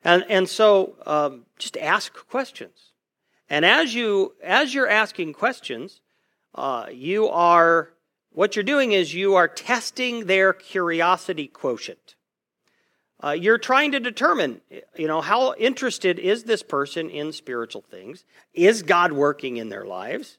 And, 0.04 0.26
and 0.28 0.46
so 0.46 0.96
um, 1.06 1.46
just 1.58 1.78
ask 1.78 2.12
questions. 2.28 2.92
And 3.48 3.64
as, 3.64 3.94
you, 3.94 4.34
as 4.44 4.74
you're 4.74 4.88
asking 4.88 5.32
questions, 5.32 6.02
uh, 6.54 6.86
you 6.92 7.28
are, 7.28 7.94
what 8.30 8.56
you're 8.56 8.62
doing 8.62 8.92
is 8.92 9.14
you 9.14 9.36
are 9.36 9.48
testing 9.48 10.26
their 10.26 10.52
curiosity 10.52 11.46
quotient. 11.46 12.14
Uh, 13.22 13.30
you're 13.30 13.58
trying 13.58 13.92
to 13.92 14.00
determine, 14.00 14.60
you 14.96 15.06
know, 15.06 15.22
how 15.22 15.54
interested 15.54 16.18
is 16.18 16.44
this 16.44 16.62
person 16.62 17.08
in 17.08 17.32
spiritual 17.32 17.82
things? 17.82 18.24
Is 18.52 18.82
God 18.82 19.12
working 19.12 19.56
in 19.56 19.70
their 19.70 19.86
lives? 19.86 20.38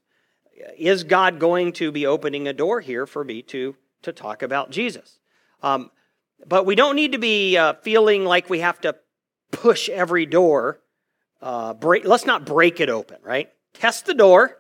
Is 0.77 1.03
God 1.03 1.39
going 1.39 1.74
to 1.74 1.91
be 1.91 2.05
opening 2.05 2.48
a 2.48 2.53
door 2.53 2.81
here 2.81 3.05
for 3.05 3.24
me 3.24 3.41
to, 3.43 3.75
to 4.03 4.12
talk 4.12 4.41
about 4.41 4.72
Jesus? 4.72 5.20
Um, 5.63 5.91
but 6.46 6.65
we 6.65 6.75
don't 6.75 6.96
need 6.96 7.12
to 7.13 7.20
be 7.20 7.58
uh, 7.58 7.74
feeling 7.81 8.25
like 8.25 8.50
we 8.50 8.60
have 8.60 8.81
to 8.81 8.96
push 9.51 9.89
every 9.89 10.25
door. 10.25 10.81
Uh, 11.41 11.74
break, 11.74 12.05
let's 12.05 12.25
not 12.25 12.46
break 12.46 12.79
it 12.79 12.89
open, 12.89 13.17
right? 13.24 13.50
Test 13.74 14.05
the 14.05 14.13
door 14.13 14.58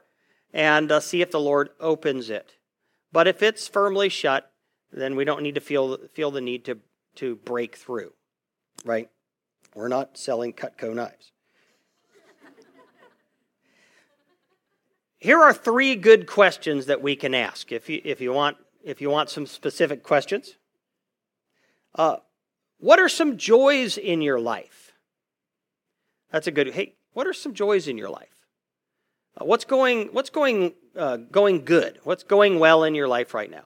and 0.53 0.91
uh, 0.91 0.99
see 0.99 1.21
if 1.21 1.31
the 1.31 1.39
Lord 1.39 1.69
opens 1.79 2.29
it. 2.29 2.53
But 3.11 3.27
if 3.27 3.43
it's 3.43 3.67
firmly 3.67 4.09
shut, 4.09 4.51
then 4.91 5.15
we 5.15 5.25
don't 5.25 5.43
need 5.43 5.55
to 5.55 5.61
feel, 5.61 5.97
feel 6.13 6.31
the 6.31 6.41
need 6.41 6.65
to 6.65 6.79
to 7.15 7.35
break 7.35 7.75
through, 7.75 8.13
right? 8.85 9.09
We're 9.75 9.87
not 9.87 10.17
selling 10.17 10.53
Cutco 10.53 10.93
knives. 10.93 11.30
Here 15.21 15.39
are 15.39 15.53
three 15.53 15.95
good 15.95 16.25
questions 16.25 16.87
that 16.87 17.03
we 17.03 17.15
can 17.15 17.35
ask 17.35 17.71
if 17.71 17.87
you, 17.87 18.01
if 18.03 18.21
you, 18.21 18.33
want, 18.33 18.57
if 18.83 19.01
you 19.01 19.11
want 19.11 19.29
some 19.29 19.45
specific 19.45 20.01
questions. 20.01 20.55
Uh, 21.93 22.17
what 22.79 22.99
are 22.99 23.07
some 23.07 23.37
joys 23.37 23.99
in 23.99 24.23
your 24.23 24.39
life? 24.39 24.93
That's 26.31 26.47
a 26.47 26.51
good. 26.51 26.71
Hey, 26.71 26.95
what 27.13 27.27
are 27.27 27.33
some 27.33 27.53
joys 27.53 27.87
in 27.87 27.99
your 27.99 28.09
life? 28.09 28.47
Uh, 29.39 29.45
what's 29.45 29.63
going 29.63 30.07
What's 30.07 30.31
going 30.31 30.73
uh, 30.95 31.17
going 31.17 31.65
good? 31.65 31.99
What's 32.03 32.23
going 32.23 32.57
well 32.57 32.83
in 32.83 32.95
your 32.95 33.07
life 33.07 33.35
right 33.35 33.51
now? 33.51 33.65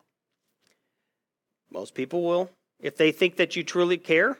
Most 1.72 1.96
people 1.96 2.22
will 2.24 2.50
if 2.82 2.98
they 2.98 3.14
think 3.14 3.38
that 3.38 3.56
you 3.56 3.64
truly 3.64 3.98
care, 3.98 4.40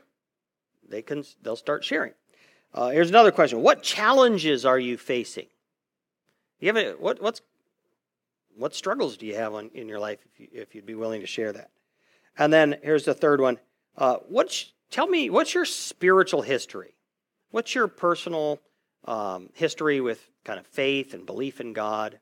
they 0.86 1.02
can 1.02 1.24
they'll 1.42 1.56
start 1.56 1.86
sharing. 1.86 2.12
Uh, 2.74 2.90
here's 2.90 3.10
another 3.10 3.32
question: 3.32 3.62
What 3.62 3.84
challenges 3.84 4.66
are 4.66 4.80
you 4.80 4.98
facing? 4.98 5.48
You 6.66 6.74
have 6.74 6.84
a, 6.84 6.92
what 6.94 7.22
what's 7.22 7.42
what 8.58 8.74
struggles 8.74 9.18
do 9.18 9.28
you 9.28 9.36
have 9.36 9.54
on, 9.54 9.70
in 9.76 9.88
your 9.88 10.00
life 10.00 10.18
if, 10.34 10.40
you, 10.40 10.48
if 10.52 10.74
you'd 10.74 10.88
be 10.88 10.96
willing 10.96 11.22
to 11.22 11.28
share 11.28 11.54
that? 11.54 11.70
And 12.40 12.52
then 12.52 12.78
here's 12.82 13.06
the 13.06 13.14
third 13.14 13.40
one: 13.40 13.60
uh, 14.00 14.16
What's 14.30 14.74
tell 14.90 15.06
me 15.06 15.30
what's 15.30 15.54
your 15.54 15.66
spiritual 15.66 16.42
history? 16.42 16.96
What's 17.52 17.76
your 17.76 17.88
personal 17.88 18.62
um, 19.04 19.50
history 19.54 20.02
with 20.02 20.28
kind 20.44 20.58
of 20.58 20.66
faith 20.66 21.14
and 21.14 21.24
belief 21.28 21.62
in 21.62 21.72
God? 21.74 22.20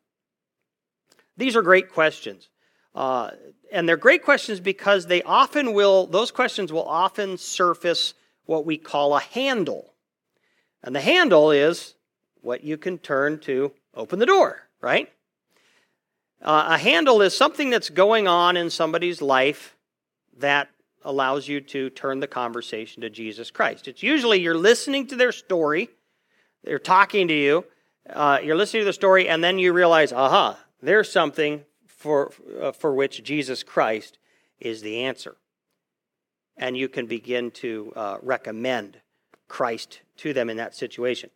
These 1.37 1.55
are 1.55 1.61
great 1.61 1.89
questions. 1.93 2.49
Uh, 2.93 3.31
and 3.71 3.87
they're 3.87 3.95
great 3.95 4.23
questions 4.23 4.59
because 4.59 5.07
they 5.07 5.23
often 5.23 5.73
will, 5.73 6.05
those 6.05 6.31
questions 6.31 6.73
will 6.73 6.83
often 6.83 7.37
surface 7.37 8.13
what 8.45 8.65
we 8.65 8.77
call 8.77 9.15
a 9.15 9.21
handle. 9.21 9.93
And 10.83 10.93
the 10.93 11.01
handle 11.01 11.49
is 11.49 11.95
what 12.41 12.65
you 12.65 12.77
can 12.77 12.97
turn 12.97 13.39
to 13.39 13.71
open 13.93 14.19
the 14.19 14.25
door, 14.25 14.67
right? 14.81 15.11
Uh, 16.41 16.67
a 16.71 16.77
handle 16.77 17.21
is 17.21 17.35
something 17.35 17.69
that's 17.69 17.89
going 17.89 18.27
on 18.27 18.57
in 18.57 18.69
somebody's 18.69 19.21
life 19.21 19.75
that 20.37 20.69
allows 21.05 21.47
you 21.47 21.61
to 21.61 21.89
turn 21.89 22.19
the 22.19 22.27
conversation 22.27 23.01
to 23.01 23.09
Jesus 23.09 23.51
Christ. 23.51 23.87
It's 23.87 24.03
usually 24.03 24.41
you're 24.41 24.57
listening 24.57 25.07
to 25.07 25.15
their 25.15 25.31
story, 25.31 25.89
they're 26.63 26.79
talking 26.79 27.27
to 27.27 27.33
you, 27.33 27.65
uh, 28.09 28.39
you're 28.43 28.55
listening 28.55 28.81
to 28.81 28.85
the 28.85 28.93
story, 28.93 29.29
and 29.29 29.43
then 29.43 29.59
you 29.59 29.73
realize, 29.73 30.11
aha, 30.11 30.59
there's 30.81 31.11
something 31.11 31.63
for, 31.87 32.31
uh, 32.61 32.71
for 32.71 32.93
which 32.93 33.23
Jesus 33.23 33.63
Christ 33.63 34.17
is 34.59 34.81
the 34.81 35.03
answer. 35.03 35.37
And 36.57 36.77
you 36.77 36.89
can 36.89 37.05
begin 37.05 37.51
to 37.51 37.93
uh, 37.95 38.17
recommend 38.21 38.97
Christ 39.47 40.01
to 40.17 40.33
them 40.33 40.49
in 40.49 40.57
that 40.57 40.75
situation. 40.75 41.29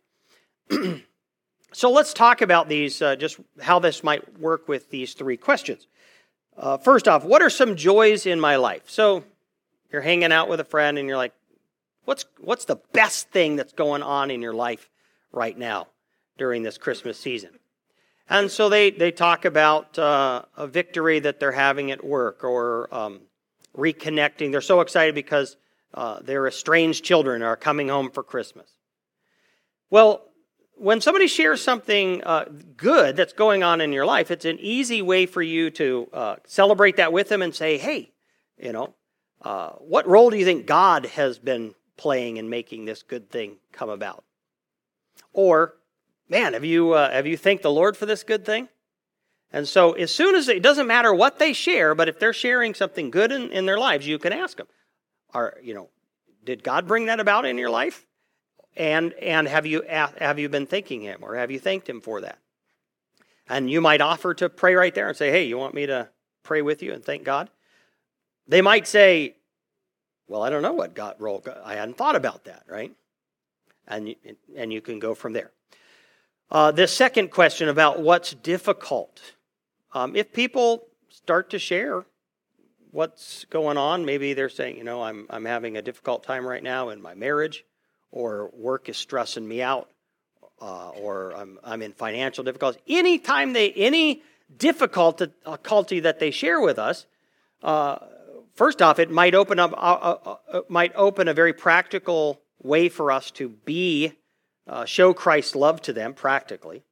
so 1.72 1.90
let's 1.90 2.14
talk 2.14 2.40
about 2.40 2.68
these, 2.68 3.02
uh, 3.02 3.16
just 3.16 3.38
how 3.60 3.78
this 3.78 4.02
might 4.02 4.38
work 4.38 4.68
with 4.68 4.90
these 4.90 5.14
three 5.14 5.36
questions. 5.36 5.86
Uh, 6.56 6.76
first 6.76 7.06
off, 7.06 7.24
what 7.24 7.42
are 7.42 7.50
some 7.50 7.76
joys 7.76 8.26
in 8.26 8.40
my 8.40 8.56
life? 8.56 8.84
So 8.86 9.24
you're 9.92 10.02
hanging 10.02 10.32
out 10.32 10.48
with 10.48 10.60
a 10.60 10.64
friend 10.64 10.98
and 10.98 11.06
you're 11.06 11.16
like, 11.16 11.34
what's, 12.04 12.24
what's 12.40 12.64
the 12.64 12.80
best 12.92 13.30
thing 13.30 13.56
that's 13.56 13.72
going 13.72 14.02
on 14.02 14.30
in 14.30 14.42
your 14.42 14.54
life 14.54 14.88
right 15.30 15.56
now 15.56 15.88
during 16.36 16.62
this 16.62 16.78
Christmas 16.78 17.18
season? 17.18 17.50
And 18.30 18.50
so 18.50 18.68
they, 18.68 18.90
they 18.90 19.10
talk 19.10 19.44
about 19.44 19.98
uh, 19.98 20.42
a 20.56 20.66
victory 20.66 21.20
that 21.20 21.40
they're 21.40 21.52
having 21.52 21.90
at 21.90 22.04
work 22.04 22.44
or 22.44 22.92
um, 22.94 23.20
reconnecting. 23.76 24.52
They're 24.52 24.60
so 24.60 24.80
excited 24.80 25.14
because 25.14 25.56
uh, 25.94 26.20
their 26.20 26.46
estranged 26.46 27.04
children 27.04 27.42
are 27.42 27.56
coming 27.56 27.88
home 27.88 28.10
for 28.10 28.22
Christmas. 28.22 28.70
Well, 29.90 30.27
when 30.78 31.00
somebody 31.00 31.26
shares 31.26 31.62
something 31.62 32.22
uh, 32.24 32.46
good 32.76 33.16
that's 33.16 33.32
going 33.32 33.62
on 33.62 33.80
in 33.80 33.92
your 33.92 34.06
life, 34.06 34.30
it's 34.30 34.44
an 34.44 34.58
easy 34.60 35.02
way 35.02 35.26
for 35.26 35.42
you 35.42 35.70
to 35.72 36.08
uh, 36.12 36.36
celebrate 36.46 36.96
that 36.96 37.12
with 37.12 37.28
them 37.28 37.42
and 37.42 37.54
say, 37.54 37.78
hey, 37.78 38.12
you 38.56 38.72
know, 38.72 38.94
uh, 39.42 39.70
what 39.72 40.06
role 40.08 40.30
do 40.30 40.36
you 40.36 40.44
think 40.44 40.66
God 40.66 41.06
has 41.06 41.38
been 41.38 41.74
playing 41.96 42.36
in 42.36 42.48
making 42.48 42.84
this 42.84 43.02
good 43.02 43.30
thing 43.30 43.56
come 43.72 43.88
about? 43.88 44.24
Or 45.32 45.74
man, 46.28 46.54
have 46.54 46.64
you, 46.64 46.92
uh, 46.92 47.10
have 47.10 47.26
you 47.26 47.36
thanked 47.36 47.62
the 47.62 47.70
Lord 47.70 47.96
for 47.96 48.06
this 48.06 48.22
good 48.22 48.44
thing? 48.44 48.68
And 49.50 49.66
so, 49.66 49.92
as 49.92 50.14
soon 50.14 50.34
as 50.34 50.48
it 50.48 50.62
doesn't 50.62 50.86
matter 50.86 51.14
what 51.14 51.38
they 51.38 51.54
share, 51.54 51.94
but 51.94 52.08
if 52.08 52.18
they're 52.18 52.34
sharing 52.34 52.74
something 52.74 53.10
good 53.10 53.32
in, 53.32 53.50
in 53.50 53.64
their 53.64 53.78
lives, 53.78 54.06
you 54.06 54.18
can 54.18 54.32
ask 54.32 54.58
them, 54.58 54.66
are, 55.32 55.56
you 55.62 55.72
know, 55.72 55.88
did 56.44 56.62
God 56.62 56.86
bring 56.86 57.06
that 57.06 57.18
about 57.18 57.46
in 57.46 57.56
your 57.56 57.70
life? 57.70 58.06
And 58.78 59.12
and 59.14 59.48
have 59.48 59.66
you 59.66 59.82
have 59.82 60.38
you 60.38 60.48
been 60.48 60.66
thanking 60.66 61.02
him 61.02 61.18
or 61.22 61.36
have 61.36 61.50
you 61.50 61.58
thanked 61.58 61.88
him 61.88 62.00
for 62.00 62.20
that? 62.22 62.38
And 63.48 63.70
you 63.70 63.80
might 63.80 64.00
offer 64.00 64.34
to 64.34 64.48
pray 64.48 64.74
right 64.74 64.94
there 64.94 65.08
and 65.08 65.16
say, 65.16 65.30
"Hey, 65.30 65.44
you 65.44 65.58
want 65.58 65.74
me 65.74 65.86
to 65.86 66.08
pray 66.42 66.62
with 66.62 66.82
you 66.82 66.92
and 66.92 67.04
thank 67.04 67.24
God?" 67.24 67.50
They 68.46 68.62
might 68.62 68.86
say, 68.86 69.36
"Well, 70.26 70.42
I 70.42 70.50
don't 70.50 70.62
know 70.62 70.72
what 70.72 70.94
God 70.94 71.16
role. 71.18 71.44
I 71.64 71.74
hadn't 71.74 71.96
thought 71.96 72.16
about 72.16 72.44
that, 72.44 72.62
right?" 72.68 72.92
And 73.86 74.14
and 74.56 74.72
you 74.72 74.80
can 74.80 74.98
go 74.98 75.14
from 75.14 75.32
there. 75.32 75.50
Uh, 76.50 76.70
the 76.70 76.86
second 76.86 77.30
question 77.30 77.68
about 77.68 78.00
what's 78.00 78.32
difficult. 78.32 79.34
Um, 79.92 80.16
if 80.16 80.32
people 80.32 80.86
start 81.10 81.50
to 81.50 81.58
share 81.58 82.06
what's 82.90 83.44
going 83.46 83.76
on, 83.76 84.04
maybe 84.04 84.32
they're 84.32 84.48
saying, 84.48 84.76
you 84.76 84.84
know, 84.84 85.02
I'm, 85.02 85.26
I'm 85.28 85.44
having 85.44 85.76
a 85.76 85.82
difficult 85.82 86.22
time 86.22 86.46
right 86.46 86.62
now 86.62 86.88
in 86.88 87.02
my 87.02 87.14
marriage, 87.14 87.64
or 88.10 88.50
work 88.54 88.88
is 88.88 88.96
stressing 88.96 89.46
me 89.46 89.62
out, 89.62 89.88
uh, 90.60 90.90
or 90.90 91.32
I'm, 91.36 91.58
I'm 91.62 91.82
in 91.82 91.92
financial 91.92 92.44
difficulties. 92.44 92.80
Anytime 92.88 93.52
they, 93.52 93.72
any 93.72 94.22
difficulty 94.56 96.00
that 96.00 96.18
they 96.18 96.30
share 96.30 96.60
with 96.60 96.78
us, 96.78 97.06
uh, 97.62 97.98
first 98.54 98.80
off, 98.82 98.98
it 98.98 99.10
might 99.10 99.34
open 99.34 99.58
up, 99.58 99.72
uh, 99.72 99.76
uh, 99.76 100.36
uh, 100.52 100.60
might 100.68 100.92
open 100.94 101.28
a 101.28 101.34
very 101.34 101.52
practical 101.52 102.40
way 102.62 102.88
for 102.88 103.12
us 103.12 103.30
to 103.32 103.48
be 103.48 104.12
uh, 104.66 104.84
show 104.84 105.14
Christ's 105.14 105.54
love 105.54 105.80
to 105.82 105.92
them 105.92 106.14
practically. 106.14 106.82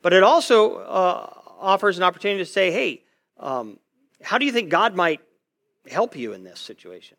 But 0.00 0.12
it 0.12 0.22
also 0.22 0.76
uh, 0.76 1.32
offers 1.60 1.96
an 1.96 2.04
opportunity 2.04 2.42
to 2.42 2.50
say, 2.50 2.72
hey, 2.72 3.02
um, 3.38 3.78
how 4.22 4.38
do 4.38 4.46
you 4.46 4.52
think 4.52 4.68
God 4.68 4.94
might 4.94 5.20
help 5.90 6.16
you 6.16 6.32
in 6.32 6.44
this 6.44 6.60
situation? 6.60 7.16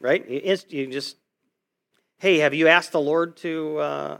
Right? 0.00 0.28
You 0.28 0.86
just, 0.88 1.16
hey, 2.24 2.38
have 2.38 2.54
you 2.54 2.68
asked 2.68 2.92
the 2.92 2.98
Lord 2.98 3.36
to, 3.36 3.76
uh, 3.76 4.18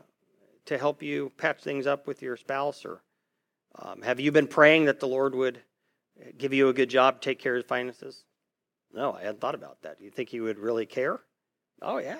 to 0.66 0.76
help 0.76 1.02
you 1.02 1.32
patch 1.38 1.62
things 1.62 1.86
up 1.86 2.06
with 2.06 2.20
your 2.20 2.36
spouse? 2.36 2.84
Or 2.84 3.00
um, 3.76 4.02
have 4.02 4.20
you 4.20 4.30
been 4.30 4.46
praying 4.46 4.84
that 4.84 5.00
the 5.00 5.08
Lord 5.08 5.34
would 5.34 5.62
give 6.36 6.52
you 6.52 6.68
a 6.68 6.74
good 6.74 6.90
job, 6.90 7.22
take 7.22 7.38
care 7.38 7.56
of 7.56 7.64
finances? 7.64 8.24
No, 8.92 9.14
I 9.14 9.20
hadn't 9.20 9.40
thought 9.40 9.54
about 9.54 9.80
that. 9.84 9.98
Do 9.98 10.04
you 10.04 10.10
think 10.10 10.28
He 10.28 10.38
would 10.38 10.58
really 10.58 10.84
care? 10.84 11.22
Oh, 11.80 11.96
yeah, 11.96 12.18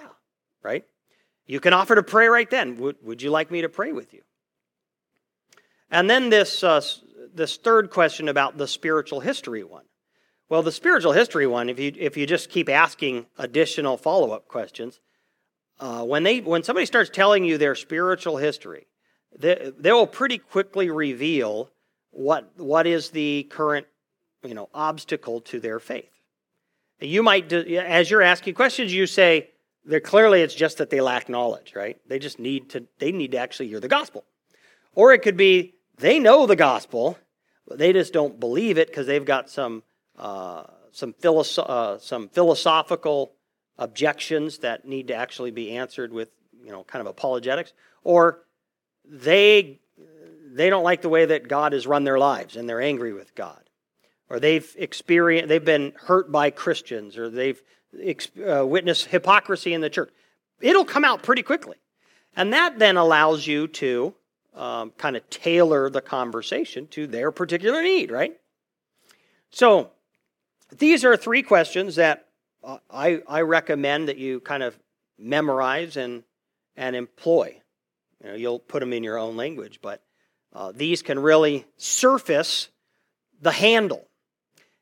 right? 0.62 0.86
You 1.44 1.60
can 1.60 1.74
offer 1.74 1.94
to 1.96 2.02
pray 2.02 2.28
right 2.28 2.48
then. 2.48 2.78
Would, 2.78 2.96
would 3.02 3.20
you 3.20 3.28
like 3.28 3.50
me 3.50 3.60
to 3.60 3.68
pray 3.68 3.92
with 3.92 4.14
you? 4.14 4.22
And 5.90 6.08
then 6.08 6.30
this, 6.30 6.64
uh, 6.64 6.80
this 7.34 7.58
third 7.58 7.90
question 7.90 8.30
about 8.30 8.56
the 8.56 8.66
spiritual 8.66 9.20
history 9.20 9.62
one. 9.62 9.84
Well, 10.48 10.62
the 10.62 10.72
spiritual 10.72 11.12
history 11.12 11.46
one, 11.46 11.68
if 11.68 11.78
you, 11.78 11.92
if 11.94 12.16
you 12.16 12.26
just 12.26 12.48
keep 12.48 12.70
asking 12.70 13.26
additional 13.36 13.98
follow 13.98 14.30
up 14.30 14.48
questions, 14.48 15.00
uh, 15.84 16.02
when, 16.02 16.22
they, 16.22 16.40
when 16.40 16.62
somebody 16.62 16.86
starts 16.86 17.10
telling 17.10 17.44
you 17.44 17.58
their 17.58 17.74
spiritual 17.74 18.38
history, 18.38 18.86
they, 19.38 19.70
they 19.78 19.92
will 19.92 20.06
pretty 20.06 20.38
quickly 20.38 20.88
reveal 20.88 21.70
what, 22.10 22.50
what 22.56 22.86
is 22.86 23.10
the 23.10 23.46
current 23.50 23.86
you 24.42 24.54
know, 24.54 24.70
obstacle 24.72 25.42
to 25.42 25.60
their 25.60 25.78
faith. 25.78 26.08
You 27.00 27.22
might, 27.22 27.52
as 27.52 28.10
you're 28.10 28.22
asking 28.22 28.54
questions, 28.54 28.94
you 28.94 29.06
say, 29.06 29.50
clearly 30.04 30.40
it's 30.40 30.54
just 30.54 30.78
that 30.78 30.88
they 30.88 31.02
lack 31.02 31.28
knowledge, 31.28 31.74
right? 31.76 31.98
They 32.08 32.18
just 32.18 32.38
need 32.38 32.70
to 32.70 32.86
they 32.98 33.12
need 33.12 33.32
to 33.32 33.38
actually 33.38 33.68
hear 33.68 33.80
the 33.80 33.88
gospel. 33.88 34.24
Or 34.94 35.12
it 35.12 35.18
could 35.18 35.36
be 35.36 35.74
they 35.98 36.18
know 36.18 36.46
the 36.46 36.56
gospel, 36.56 37.18
but 37.68 37.76
they 37.76 37.92
just 37.92 38.14
don't 38.14 38.40
believe 38.40 38.78
it 38.78 38.88
because 38.88 39.06
they've 39.06 39.24
got 39.24 39.50
some 39.50 39.82
uh, 40.18 40.62
some, 40.92 41.12
philosoph- 41.12 41.68
uh, 41.68 41.98
some 41.98 42.28
philosophical 42.30 43.34
objections 43.78 44.58
that 44.58 44.86
need 44.86 45.08
to 45.08 45.14
actually 45.14 45.50
be 45.50 45.76
answered 45.76 46.12
with 46.12 46.30
you 46.62 46.70
know 46.70 46.84
kind 46.84 47.00
of 47.00 47.06
apologetics. 47.06 47.72
Or 48.02 48.40
they 49.04 49.80
they 50.52 50.70
don't 50.70 50.84
like 50.84 51.02
the 51.02 51.08
way 51.08 51.26
that 51.26 51.48
God 51.48 51.72
has 51.72 51.86
run 51.86 52.04
their 52.04 52.18
lives 52.18 52.56
and 52.56 52.68
they're 52.68 52.80
angry 52.80 53.12
with 53.12 53.34
God. 53.34 53.60
Or 54.30 54.40
they've 54.40 54.74
experienced 54.78 55.48
they've 55.48 55.64
been 55.64 55.92
hurt 55.96 56.30
by 56.30 56.50
Christians 56.50 57.18
or 57.18 57.28
they've 57.28 57.60
uh, 58.48 58.66
witness 58.66 59.04
hypocrisy 59.04 59.72
in 59.72 59.80
the 59.80 59.90
church. 59.90 60.10
It'll 60.60 60.84
come 60.84 61.04
out 61.04 61.22
pretty 61.22 61.42
quickly. 61.42 61.76
And 62.36 62.52
that 62.52 62.78
then 62.78 62.96
allows 62.96 63.46
you 63.46 63.68
to 63.68 64.14
um, 64.54 64.90
kind 64.96 65.16
of 65.16 65.28
tailor 65.30 65.90
the 65.90 66.00
conversation 66.00 66.86
to 66.88 67.06
their 67.06 67.30
particular 67.30 67.82
need, 67.82 68.10
right? 68.10 68.36
So 69.50 69.90
these 70.76 71.04
are 71.04 71.16
three 71.16 71.42
questions 71.42 71.96
that 71.96 72.28
I, 72.90 73.22
I 73.28 73.40
recommend 73.42 74.08
that 74.08 74.18
you 74.18 74.40
kind 74.40 74.62
of 74.62 74.78
memorize 75.18 75.96
and, 75.96 76.24
and 76.76 76.96
employ. 76.96 77.60
You 78.22 78.30
know, 78.30 78.34
you'll 78.36 78.58
put 78.58 78.80
them 78.80 78.92
in 78.92 79.04
your 79.04 79.18
own 79.18 79.36
language, 79.36 79.80
but 79.82 80.02
uh, 80.52 80.72
these 80.74 81.02
can 81.02 81.18
really 81.18 81.66
surface 81.76 82.68
the 83.40 83.52
handle. 83.52 84.06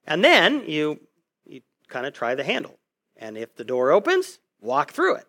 And 0.07 0.25
then 0.25 0.65
you, 0.67 1.01
you 1.47 1.63
kind 1.89 2.07
of 2.07 2.13
try 2.13 2.35
the 2.35 2.45
handle. 2.45 2.79
And 3.17 3.37
if 3.37 3.55
the 3.57 3.65
door 3.65 3.91
opens, 3.91 4.39
walk 4.61 4.93
through 4.93 5.17
it. 5.17 5.27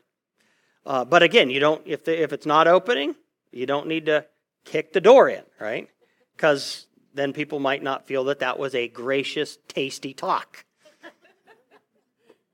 Uh, 0.85 1.05
but 1.05 1.23
again, 1.23 1.49
you 1.49 1.59
don't 1.59 1.81
if 1.85 2.03
the, 2.03 2.21
if 2.21 2.33
it's 2.33 2.45
not 2.45 2.67
opening, 2.67 3.15
you 3.51 3.65
don't 3.65 3.87
need 3.87 4.07
to 4.07 4.25
kick 4.65 4.93
the 4.93 5.01
door 5.01 5.29
in, 5.29 5.43
right? 5.59 5.87
Because 6.35 6.87
then 7.13 7.31
people 7.31 7.59
might 7.59 7.83
not 7.83 8.05
feel 8.05 8.25
that 8.25 8.39
that 8.39 8.59
was 8.59 8.75
a 8.75 8.87
gracious, 8.87 9.57
tasty 9.67 10.13
talk. 10.13 10.65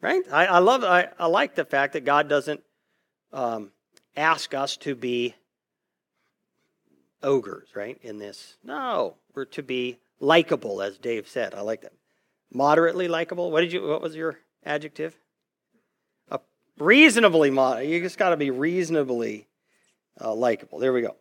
Right? 0.02 0.24
I, 0.32 0.46
I 0.46 0.60
love 0.60 0.84
I, 0.84 1.10
I 1.18 1.28
like 1.28 1.56
the 1.56 1.66
fact 1.66 1.94
that 1.94 2.06
God 2.06 2.30
doesn't 2.30 2.62
um, 3.32 3.72
ask 4.16 4.54
us 4.54 4.78
to 4.78 4.96
be 4.96 5.36
ogres, 7.22 7.70
right? 7.76 7.98
In 8.02 8.20
this, 8.20 8.58
no, 8.64 9.16
we're 9.34 9.46
to 9.46 9.64
be 9.64 10.00
likable, 10.20 10.82
as 10.82 10.98
Dave 10.98 11.28
said. 11.28 11.54
I 11.54 11.62
like 11.62 11.82
that. 11.82 11.94
Moderately 12.52 13.08
likable. 13.08 13.52
What 13.52 13.62
did 13.62 13.74
you? 13.74 13.88
What 13.88 14.02
was 14.02 14.16
your 14.16 14.40
adjective? 14.66 15.16
A 16.32 16.40
reasonably 16.78 17.52
mod. 17.52 17.86
You 17.86 18.02
just 18.02 18.18
got 18.18 18.30
to 18.30 18.38
be 18.38 18.52
reasonably 18.52 19.48
uh, 20.20 20.34
likable. 20.34 20.80
There 20.80 20.94
we 20.94 21.02
go. 21.02 21.16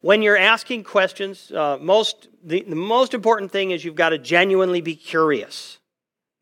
When 0.00 0.22
you're 0.22 0.38
asking 0.38 0.84
questions, 0.84 1.52
uh, 1.52 1.76
most 1.78 2.28
the, 2.42 2.62
the 2.62 2.76
most 2.76 3.12
important 3.12 3.52
thing 3.52 3.72
is 3.72 3.84
you've 3.84 3.94
got 3.94 4.10
to 4.10 4.18
genuinely 4.18 4.80
be 4.80 4.96
curious. 4.96 5.79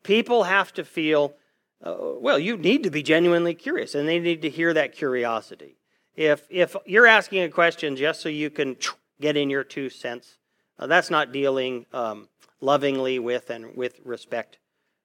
People 0.09 0.45
have 0.45 0.73
to 0.73 0.83
feel, 0.83 1.35
uh, 1.83 1.95
well, 1.99 2.39
you 2.39 2.57
need 2.57 2.81
to 2.81 2.89
be 2.89 3.03
genuinely 3.03 3.53
curious, 3.53 3.93
and 3.93 4.07
they 4.07 4.19
need 4.19 4.41
to 4.41 4.49
hear 4.49 4.73
that 4.73 4.91
curiosity. 4.91 5.77
If 6.15 6.47
if 6.49 6.75
you're 6.87 7.05
asking 7.05 7.43
a 7.43 7.49
question 7.49 7.95
just 7.95 8.19
so 8.19 8.27
you 8.27 8.49
can 8.49 8.75
get 9.21 9.37
in 9.37 9.51
your 9.51 9.63
two 9.63 9.87
cents, 9.87 10.39
uh, 10.79 10.87
that's 10.87 11.11
not 11.11 11.31
dealing 11.31 11.85
um, 11.93 12.27
lovingly 12.59 13.19
with 13.19 13.51
and 13.51 13.77
with 13.77 13.99
respect 14.03 14.57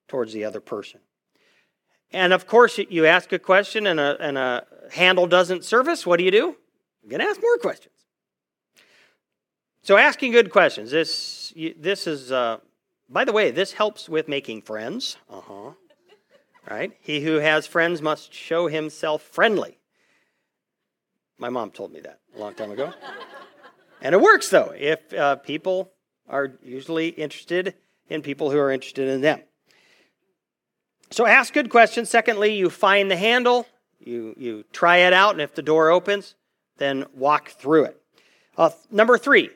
towards 0.07 0.33
the 0.33 0.43
other 0.43 0.59
person. 0.59 1.01
And 2.11 2.33
of 2.33 2.47
course, 2.47 2.79
you 2.79 3.05
ask 3.05 3.31
a 3.31 3.37
question 3.37 3.85
and 3.85 3.99
a, 3.99 4.17
and 4.19 4.39
a 4.39 4.65
handle 4.91 5.27
doesn't 5.27 5.63
surface. 5.63 6.07
What 6.07 6.17
do 6.17 6.23
you 6.23 6.31
do? 6.31 6.55
You're 7.03 7.11
going 7.11 7.21
to 7.21 7.27
ask 7.27 7.39
more 7.39 7.59
questions. 7.59 7.93
So, 9.83 9.97
asking 9.97 10.31
good 10.31 10.49
questions. 10.49 10.89
This, 10.89 11.53
this 11.77 12.07
is, 12.07 12.31
uh, 12.31 12.57
by 13.09 13.25
the 13.25 13.31
way, 13.31 13.51
this 13.51 13.73
helps 13.73 14.09
with 14.09 14.27
making 14.27 14.61
friends. 14.61 15.17
Uh 15.29 15.41
huh. 15.41 15.71
Right? 16.69 16.93
He 17.01 17.21
who 17.21 17.35
has 17.35 17.67
friends 17.67 18.01
must 18.01 18.33
show 18.33 18.67
himself 18.67 19.21
friendly. 19.21 19.77
My 21.37 21.49
mom 21.49 21.71
told 21.71 21.91
me 21.91 21.99
that 22.01 22.19
a 22.35 22.39
long 22.39 22.55
time 22.55 22.71
ago. 22.71 22.91
and 24.01 24.15
it 24.15 24.21
works, 24.21 24.49
though, 24.49 24.73
if 24.75 25.13
uh, 25.13 25.35
people 25.35 25.91
are 26.27 26.53
usually 26.63 27.09
interested 27.09 27.75
in 28.09 28.21
people 28.21 28.51
who 28.51 28.57
are 28.57 28.71
interested 28.71 29.07
in 29.07 29.21
them. 29.21 29.41
So 31.11 31.25
ask 31.25 31.53
good 31.53 31.69
questions. 31.69 32.09
Secondly, 32.09 32.55
you 32.55 32.69
find 32.69 33.11
the 33.11 33.15
handle, 33.15 33.67
you, 33.99 34.33
you 34.37 34.65
try 34.71 34.97
it 34.97 35.13
out, 35.13 35.31
and 35.31 35.41
if 35.41 35.53
the 35.53 35.61
door 35.61 35.89
opens, 35.89 36.35
then 36.77 37.05
walk 37.13 37.49
through 37.49 37.85
it. 37.85 38.01
Uh, 38.57 38.71
number 38.89 39.17
three, 39.17 39.49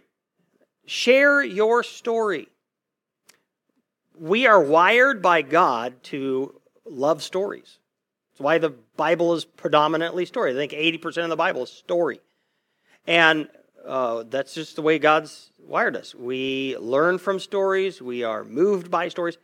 share 0.86 1.42
your 1.44 1.84
story. 1.84 2.50
We 4.20 4.48
are 4.48 4.62
wired 4.62 5.22
by 5.22 5.42
God 5.44 6.04
to 6.06 6.60
love 6.86 7.24
stories. 7.24 7.80
That's 8.32 8.42
why 8.42 8.58
the 8.58 8.72
Bible 8.98 9.34
is 9.34 9.46
predominantly 9.46 10.26
story. 10.26 10.52
I 10.52 10.56
think 10.56 10.74
80% 10.74 11.24
of 11.24 11.30
the 11.30 11.38
Bible 11.38 11.64
is 11.64 11.72
story. 11.72 12.20
And 13.08 13.48
uh, 13.86 14.26
that's 14.30 14.54
just 14.54 14.76
the 14.76 14.82
way 14.82 15.00
God's 15.00 15.52
wired 15.66 15.96
us. 15.96 16.14
We 16.14 16.76
learn 16.80 17.18
from 17.18 17.40
stories, 17.40 18.02
we 18.02 18.24
are 18.24 18.44
moved 18.44 18.92
by 18.92 19.08
stories. 19.08 19.38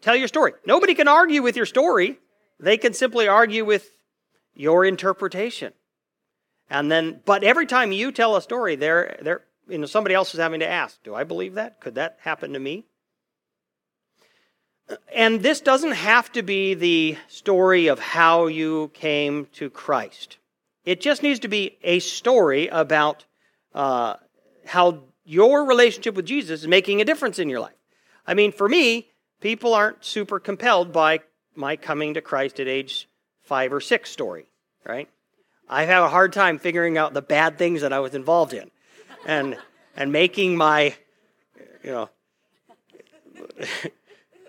Tell 0.00 0.16
your 0.16 0.28
story. 0.28 0.52
Nobody 0.66 0.94
can 0.94 1.08
argue 1.08 1.42
with 1.42 1.56
your 1.56 1.66
story. 1.66 2.18
They 2.58 2.78
can 2.78 2.94
simply 2.94 3.28
argue 3.28 3.64
with 3.64 3.90
your 4.54 4.86
interpretation. 4.86 5.72
And 6.70 6.90
then, 6.90 7.20
but 7.26 7.44
every 7.44 7.66
time 7.66 7.92
you 7.92 8.12
tell 8.12 8.36
a 8.36 8.42
story, 8.42 8.76
there, 8.76 9.18
there, 9.20 9.44
you 9.68 9.78
know, 9.78 9.86
somebody 9.86 10.14
else 10.14 10.32
is 10.34 10.40
having 10.40 10.60
to 10.60 10.68
ask, 10.68 11.02
do 11.02 11.14
I 11.14 11.24
believe 11.24 11.54
that? 11.54 11.80
Could 11.80 11.96
that 11.96 12.18
happen 12.22 12.54
to 12.54 12.58
me? 12.58 12.86
And 15.12 15.42
this 15.42 15.60
doesn't 15.60 15.92
have 15.92 16.30
to 16.32 16.42
be 16.42 16.74
the 16.74 17.16
story 17.28 17.88
of 17.88 17.98
how 17.98 18.46
you 18.46 18.90
came 18.94 19.46
to 19.54 19.68
Christ. 19.68 20.38
It 20.84 21.00
just 21.00 21.22
needs 21.22 21.40
to 21.40 21.48
be 21.48 21.76
a 21.82 21.98
story 21.98 22.68
about 22.68 23.24
uh, 23.74 24.14
how 24.64 25.02
your 25.24 25.64
relationship 25.64 26.14
with 26.14 26.26
Jesus 26.26 26.60
is 26.60 26.68
making 26.68 27.00
a 27.00 27.04
difference 27.04 27.38
in 27.38 27.48
your 27.48 27.60
life. 27.60 27.74
I 28.26 28.34
mean, 28.34 28.52
for 28.52 28.68
me, 28.68 29.08
people 29.40 29.74
aren't 29.74 30.04
super 30.04 30.38
compelled 30.38 30.92
by 30.92 31.20
my 31.56 31.74
coming 31.76 32.14
to 32.14 32.20
Christ 32.20 32.60
at 32.60 32.68
age 32.68 33.08
five 33.42 33.72
or 33.72 33.80
six 33.80 34.10
story, 34.10 34.46
right? 34.84 35.08
I 35.68 35.84
have 35.84 36.04
a 36.04 36.08
hard 36.08 36.32
time 36.32 36.58
figuring 36.58 36.96
out 36.96 37.14
the 37.14 37.22
bad 37.22 37.58
things 37.58 37.80
that 37.80 37.92
I 37.92 37.98
was 37.98 38.14
involved 38.14 38.52
in 38.52 38.70
and, 39.26 39.58
and 39.96 40.12
making 40.12 40.56
my, 40.56 40.94
you 41.82 41.90
know, 41.90 42.10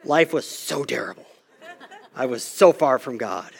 life 0.08 0.34
was 0.34 0.48
so 0.48 0.84
terrible. 0.84 1.26
I 2.16 2.26
was 2.26 2.44
so 2.44 2.72
far 2.72 2.98
from 2.98 3.18
God. 3.18 3.52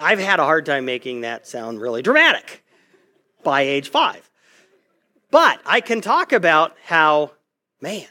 I've 0.00 0.18
had 0.18 0.38
a 0.38 0.44
hard 0.44 0.64
time 0.64 0.84
making 0.84 1.22
that 1.22 1.46
sound 1.46 1.80
really 1.80 2.02
dramatic 2.02 2.64
by 3.42 3.62
age 3.62 3.88
five. 3.88 4.28
But 5.30 5.60
I 5.66 5.80
can 5.80 6.00
talk 6.00 6.32
about 6.32 6.76
how, 6.84 7.32
man, 7.80 8.08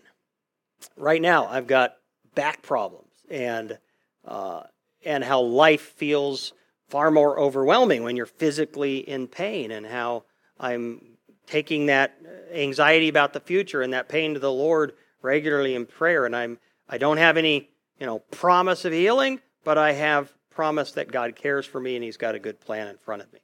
right 0.97 1.21
now 1.21 1.47
I've 1.47 1.67
got 1.67 1.95
back 2.35 2.61
problems 2.61 3.11
and 3.29 3.77
uh, 4.25 4.63
and 5.03 5.23
how 5.23 5.41
life 5.41 5.81
feels 5.81 6.53
far 6.89 7.09
more 7.09 7.39
overwhelming 7.39 8.03
when 8.03 8.15
you're 8.15 8.25
physically 8.25 8.97
in 8.97 9.27
pain, 9.27 9.71
and 9.71 9.85
how 9.85 10.25
I'm 10.59 11.17
taking 11.47 11.87
that 11.87 12.15
anxiety 12.53 13.07
about 13.07 13.33
the 13.33 13.39
future 13.39 13.81
and 13.81 13.93
that 13.93 14.09
pain 14.09 14.33
to 14.33 14.39
the 14.39 14.51
Lord 14.51 14.93
regularly 15.21 15.73
in 15.73 15.85
prayer, 15.85 16.25
and 16.25 16.35
I'm 16.35 16.59
I 16.91 16.97
don't 16.97 17.17
have 17.17 17.37
any 17.37 17.69
you 17.99 18.05
know 18.05 18.19
promise 18.19 18.83
of 18.83 18.91
healing, 18.91 19.39
but 19.63 19.77
I 19.77 19.93
have 19.93 20.31
promise 20.49 20.91
that 20.91 21.11
God 21.11 21.35
cares 21.35 21.65
for 21.65 21.79
me 21.79 21.95
and 21.95 22.03
He's 22.03 22.17
got 22.17 22.35
a 22.35 22.39
good 22.39 22.59
plan 22.59 22.89
in 22.89 22.97
front 22.97 23.21
of 23.21 23.31
me. 23.31 23.39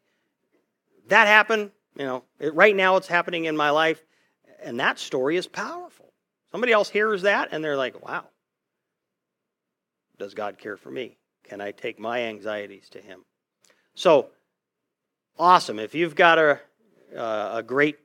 That 1.08 1.28
happened, 1.28 1.72
you 1.98 2.06
know. 2.06 2.24
It, 2.40 2.54
right 2.54 2.76
now, 2.76 2.98
it's 2.98 3.08
happening 3.08 3.46
in 3.46 3.56
my 3.56 3.70
life, 3.70 4.04
and 4.62 4.80
that 4.82 5.00
story 5.00 5.38
is 5.38 5.48
powerful. 5.48 6.12
Somebody 6.52 6.74
else 6.74 6.90
hears 6.90 7.22
that 7.22 7.50
and 7.52 7.64
they're 7.64 7.78
like, 7.78 8.06
"Wow, 8.06 8.26
does 10.20 10.34
God 10.34 10.58
care 10.58 10.78
for 10.78 10.92
me? 10.92 11.18
Can 11.44 11.62
I 11.62 11.72
take 11.72 11.98
my 11.98 12.24
anxieties 12.24 12.90
to 12.90 13.00
Him?" 13.00 13.24
So, 13.96 14.30
awesome. 15.40 15.80
If 15.80 15.96
you've 15.96 16.16
got 16.16 16.38
a, 16.38 16.60
uh, 17.16 17.52
a 17.56 17.64
great, 17.64 17.98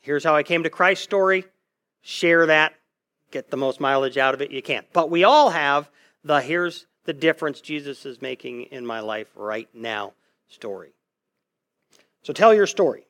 here's 0.00 0.24
how 0.24 0.36
I 0.36 0.44
came 0.44 0.62
to 0.62 0.70
Christ 0.70 1.02
story, 1.02 1.44
share 2.02 2.46
that, 2.46 2.74
get 3.30 3.50
the 3.50 3.56
most 3.56 3.80
mileage 3.80 4.18
out 4.18 4.34
of 4.34 4.42
it 4.42 4.50
you 4.50 4.62
can. 4.62 4.84
But 4.92 5.10
we 5.10 5.24
all 5.24 5.50
have 5.50 5.90
the 6.24 6.40
here's 6.40 6.86
the 7.04 7.12
difference 7.12 7.60
Jesus 7.60 8.04
is 8.04 8.20
making 8.20 8.62
in 8.64 8.84
my 8.84 9.00
life 9.00 9.28
right 9.34 9.68
now 9.72 10.12
story. 10.48 10.92
So 12.22 12.32
tell 12.32 12.52
your 12.52 12.66
story. 12.66 13.06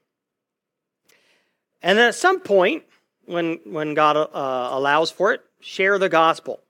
And 1.83 1.99
then 1.99 2.09
at 2.09 2.15
some 2.15 2.41
point, 2.41 2.85
when, 3.25 3.61
when 3.65 3.95
God 3.95 4.17
uh, 4.17 4.29
allows 4.73 5.11
for 5.11 5.33
it, 5.33 5.43
share 5.61 5.99
the 5.99 6.09
gospel. 6.09 6.61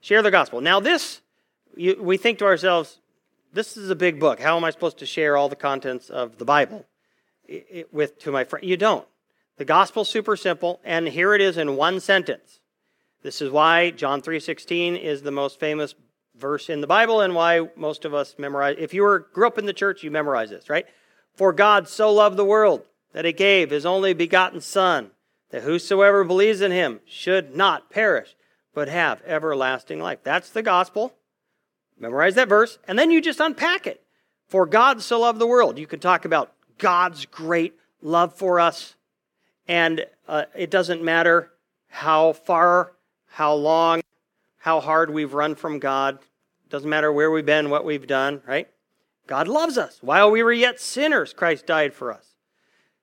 Share 0.00 0.22
the 0.22 0.30
gospel. 0.30 0.60
Now, 0.60 0.80
this, 0.80 1.20
you, 1.76 1.96
we 2.00 2.16
think 2.16 2.38
to 2.38 2.44
ourselves, 2.44 2.98
this 3.52 3.76
is 3.76 3.90
a 3.90 3.94
big 3.94 4.18
book. 4.18 4.40
How 4.40 4.56
am 4.56 4.64
I 4.64 4.70
supposed 4.70 4.98
to 4.98 5.06
share 5.06 5.36
all 5.36 5.48
the 5.48 5.56
contents 5.56 6.10
of 6.10 6.38
the 6.38 6.44
Bible 6.44 6.86
with 7.92 8.18
to 8.20 8.32
my 8.32 8.44
friend? 8.44 8.66
You 8.66 8.76
don't. 8.76 9.06
The 9.62 9.66
gospel's 9.66 10.10
super 10.10 10.36
simple, 10.36 10.80
and 10.82 11.06
here 11.06 11.34
it 11.34 11.40
is 11.40 11.56
in 11.56 11.76
one 11.76 12.00
sentence. 12.00 12.58
This 13.22 13.40
is 13.40 13.48
why 13.48 13.90
John 13.92 14.20
3:16 14.20 14.96
is 14.96 15.22
the 15.22 15.30
most 15.30 15.60
famous 15.60 15.94
verse 16.34 16.68
in 16.68 16.80
the 16.80 16.88
Bible 16.88 17.20
and 17.20 17.32
why 17.32 17.68
most 17.76 18.04
of 18.04 18.12
us 18.12 18.34
memorize. 18.36 18.74
If 18.80 18.92
you 18.92 19.02
were 19.02 19.20
grew 19.20 19.46
up 19.46 19.58
in 19.58 19.66
the 19.66 19.72
church, 19.72 20.02
you 20.02 20.10
memorize 20.10 20.50
this, 20.50 20.68
right? 20.68 20.84
For 21.36 21.52
God 21.52 21.86
so 21.86 22.12
loved 22.12 22.36
the 22.36 22.44
world 22.44 22.88
that 23.12 23.24
he 23.24 23.32
gave 23.32 23.70
his 23.70 23.86
only 23.86 24.12
begotten 24.14 24.60
son 24.60 25.12
that 25.50 25.62
whosoever 25.62 26.24
believes 26.24 26.60
in 26.60 26.72
him 26.72 26.98
should 27.04 27.54
not 27.54 27.88
perish 27.88 28.34
but 28.74 28.88
have 28.88 29.22
everlasting 29.24 30.00
life. 30.00 30.18
That's 30.24 30.50
the 30.50 30.62
gospel. 30.62 31.14
Memorize 31.96 32.34
that 32.34 32.48
verse, 32.48 32.80
and 32.88 32.98
then 32.98 33.12
you 33.12 33.20
just 33.20 33.38
unpack 33.38 33.86
it. 33.86 34.02
For 34.48 34.66
God 34.66 35.02
so 35.02 35.20
loved 35.20 35.38
the 35.38 35.46
world. 35.46 35.78
You 35.78 35.86
can 35.86 36.00
talk 36.00 36.24
about 36.24 36.52
God's 36.78 37.26
great 37.26 37.78
love 38.00 38.34
for 38.34 38.58
us, 38.58 38.96
and 39.68 40.06
uh, 40.28 40.44
it 40.56 40.70
doesn't 40.70 41.02
matter 41.02 41.50
how 41.88 42.32
far, 42.32 42.92
how 43.26 43.54
long, 43.54 44.02
how 44.58 44.80
hard 44.80 45.10
we've 45.10 45.34
run 45.34 45.54
from 45.54 45.78
God. 45.78 46.18
Doesn't 46.68 46.88
matter 46.88 47.12
where 47.12 47.30
we've 47.30 47.44
been, 47.44 47.70
what 47.70 47.84
we've 47.84 48.06
done, 48.06 48.42
right? 48.46 48.68
God 49.26 49.48
loves 49.48 49.78
us. 49.78 49.98
While 50.00 50.30
we 50.30 50.42
were 50.42 50.52
yet 50.52 50.80
sinners, 50.80 51.32
Christ 51.32 51.66
died 51.66 51.94
for 51.94 52.12
us. 52.12 52.26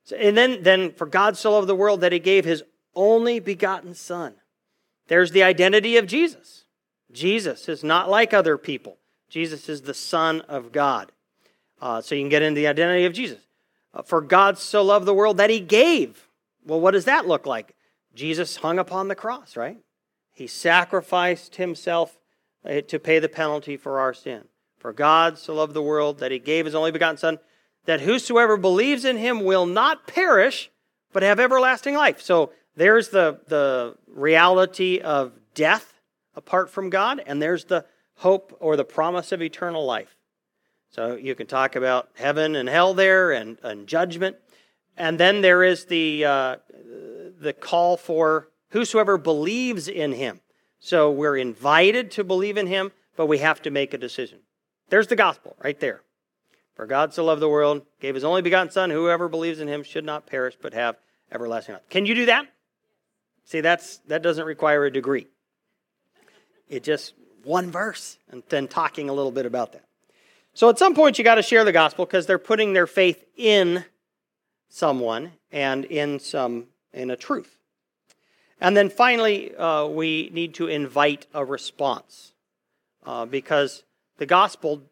So, 0.04 0.16
and 0.16 0.36
then, 0.36 0.64
then, 0.64 0.92
for 0.92 1.06
God 1.06 1.38
so 1.38 1.52
loved 1.52 1.68
the 1.68 1.76
world 1.76 2.02
that 2.02 2.12
he 2.12 2.20
gave 2.20 2.46
his 2.46 2.64
only 2.96 3.40
begotten 3.40 3.94
Son. 3.94 4.34
There's 5.08 5.32
the 5.32 5.44
identity 5.44 5.98
of 5.98 6.08
Jesus. 6.08 6.66
Jesus 7.12 7.70
is 7.70 7.84
not 7.84 8.10
like 8.10 8.34
other 8.34 8.58
people. 8.58 8.98
Jesus 9.30 9.70
is 9.70 9.82
the 9.82 9.94
Son 9.94 10.42
of 10.42 10.72
God. 10.72 11.12
Uh, 11.82 12.02
so 12.02 12.16
you 12.16 12.22
can 12.22 12.30
get 12.30 12.42
into 12.42 12.60
the 12.60 12.68
identity 12.68 13.06
of 13.06 13.14
Jesus. 13.14 13.40
Uh, 13.94 14.02
for 14.02 14.22
God 14.22 14.58
so 14.58 14.84
loved 14.84 15.06
the 15.06 15.14
world 15.14 15.38
that 15.38 15.50
he 15.50 15.60
gave. 15.60 16.29
Well, 16.66 16.80
what 16.80 16.92
does 16.92 17.06
that 17.06 17.28
look 17.28 17.46
like? 17.46 17.76
Jesus 18.14 18.58
hung 18.58 18.80
upon 18.80 19.08
the 19.08 19.16
cross, 19.16 19.56
right? 19.56 19.78
He 20.34 20.48
sacrificed 20.48 21.56
himself 21.56 22.18
uh, 22.66 22.82
to 22.82 23.00
pay 23.00 23.20
the 23.20 23.30
penalty 23.30 23.78
for 23.78 24.00
our 24.00 24.14
sin. 24.14 24.46
For 24.78 24.94
God 24.94 25.38
so 25.38 25.54
loved 25.54 25.74
the 25.74 25.82
world 25.82 26.20
that 26.20 26.32
he 26.32 26.40
gave 26.40 26.66
his 26.66 26.76
only 26.76 26.92
begotten 26.92 27.18
Son, 27.18 27.40
that 27.86 28.02
whosoever 28.02 28.58
believes 28.58 29.06
in 29.06 29.18
him 29.18 29.44
will 29.44 29.66
not 29.66 30.08
perish, 30.08 30.72
but 31.12 31.24
have 31.24 31.40
everlasting 31.40 31.96
life. 31.96 32.22
So 32.22 32.54
there's 32.76 33.10
the, 33.10 33.40
the 33.48 33.96
reality 34.08 35.00
of 35.00 35.34
death 35.54 36.02
apart 36.36 36.70
from 36.70 36.90
God, 36.90 37.22
and 37.26 37.42
there's 37.42 37.66
the 37.66 37.86
hope 38.16 38.56
or 38.60 38.76
the 38.76 38.86
promise 38.86 39.32
of 39.32 39.42
eternal 39.42 39.86
life. 39.86 40.16
So 40.90 41.16
you 41.16 41.36
can 41.36 41.48
talk 41.48 41.76
about 41.76 42.10
heaven 42.16 42.56
and 42.56 42.68
hell 42.68 42.94
there 42.94 43.32
and, 43.32 43.58
and 43.64 43.88
judgment. 43.88 44.38
And 45.00 45.18
then 45.18 45.40
there 45.42 45.64
is 45.64 45.86
the, 45.86 46.26
uh, 46.26 46.56
the 47.40 47.54
call 47.54 47.96
for 47.96 48.50
whosoever 48.72 49.18
believes 49.18 49.88
in 49.88 50.12
him. 50.12 50.42
So 50.80 51.10
we're 51.10 51.38
invited 51.38 52.12
to 52.12 52.24
believe 52.26 52.58
in 52.58 52.68
him, 52.68 52.92
but 53.16 53.28
we 53.28 53.38
have 53.40 53.62
to 53.62 53.72
make 53.72 53.94
a 53.94 53.98
decision. 53.98 54.40
There's 54.90 55.08
the 55.08 55.16
gospel 55.16 55.56
right 55.64 55.80
there. 55.80 56.02
For 56.76 56.86
God 56.86 57.14
so 57.14 57.24
loved 57.24 57.42
the 57.42 57.50
world, 57.50 57.86
gave 58.02 58.16
his 58.16 58.24
only 58.24 58.42
begotten 58.42 58.72
Son, 58.72 58.90
whoever 58.90 59.30
believes 59.30 59.60
in 59.60 59.68
him 59.68 59.84
should 59.84 60.06
not 60.06 60.28
perish, 60.28 60.56
but 60.62 60.74
have 60.74 60.98
everlasting 61.32 61.76
life. 61.76 61.90
Can 61.90 62.06
you 62.06 62.16
do 62.16 62.26
that? 62.28 62.46
See, 63.46 63.62
that's, 63.62 63.98
that 64.08 64.22
doesn't 64.22 64.46
require 64.46 64.86
a 64.86 64.92
degree. 64.92 65.28
It 66.68 66.84
just 66.84 67.14
one 67.44 67.72
verse 67.72 68.18
and 68.30 68.44
then 68.50 68.68
talking 68.68 69.10
a 69.10 69.14
little 69.14 69.32
bit 69.32 69.46
about 69.46 69.72
that. 69.74 69.86
So 70.54 70.70
at 70.70 70.78
some 70.78 70.94
point 70.94 71.18
you 71.18 71.24
got 71.24 71.36
to 71.36 71.42
share 71.42 71.64
the 71.64 71.72
gospel 71.72 72.06
because 72.06 72.26
they're 72.26 72.38
putting 72.38 72.74
their 72.74 72.88
faith 72.88 73.24
in 73.38 73.86
someone 74.70 75.34
and 75.52 75.86
in 75.86 76.20
some 76.20 76.68
in 76.94 77.10
a 77.10 77.16
truth. 77.16 77.60
And 78.62 78.76
then 78.76 78.90
finally, 78.90 79.56
uh, 79.56 79.86
we 79.88 80.30
need 80.34 80.54
to 80.56 80.68
invite 80.68 81.28
a 81.34 81.46
response 81.46 82.34
uh, 83.06 83.26
because 83.26 83.84
the 84.18 84.26
gospel 84.26 84.84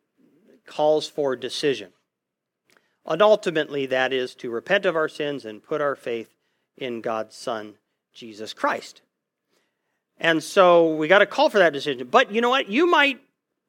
calls 0.66 1.08
for 1.08 1.36
decision. 1.36 1.92
And 3.06 3.22
ultimately, 3.22 3.86
that 3.86 4.12
is 4.12 4.36
to 4.36 4.50
repent 4.50 4.86
of 4.86 4.96
our 4.96 5.08
sins 5.08 5.46
and 5.46 5.63
put 5.63 5.82
our 5.82 5.96
faith 5.96 6.36
in 6.78 7.02
God's 7.02 7.36
Son, 7.36 7.76
Jesus 8.13 8.54
Christ. 8.54 9.02
And 10.20 10.44
so 10.44 10.96
we 10.96 11.08
got 11.08 11.20
to 11.20 11.26
call 11.26 11.50
for 11.50 11.60
that 11.60 11.74
decision. 11.74 12.08
But 12.10 12.32
you 12.32 12.42
know 12.42 12.50
what? 12.50 12.70
You 12.70 12.88
might, 12.88 13.20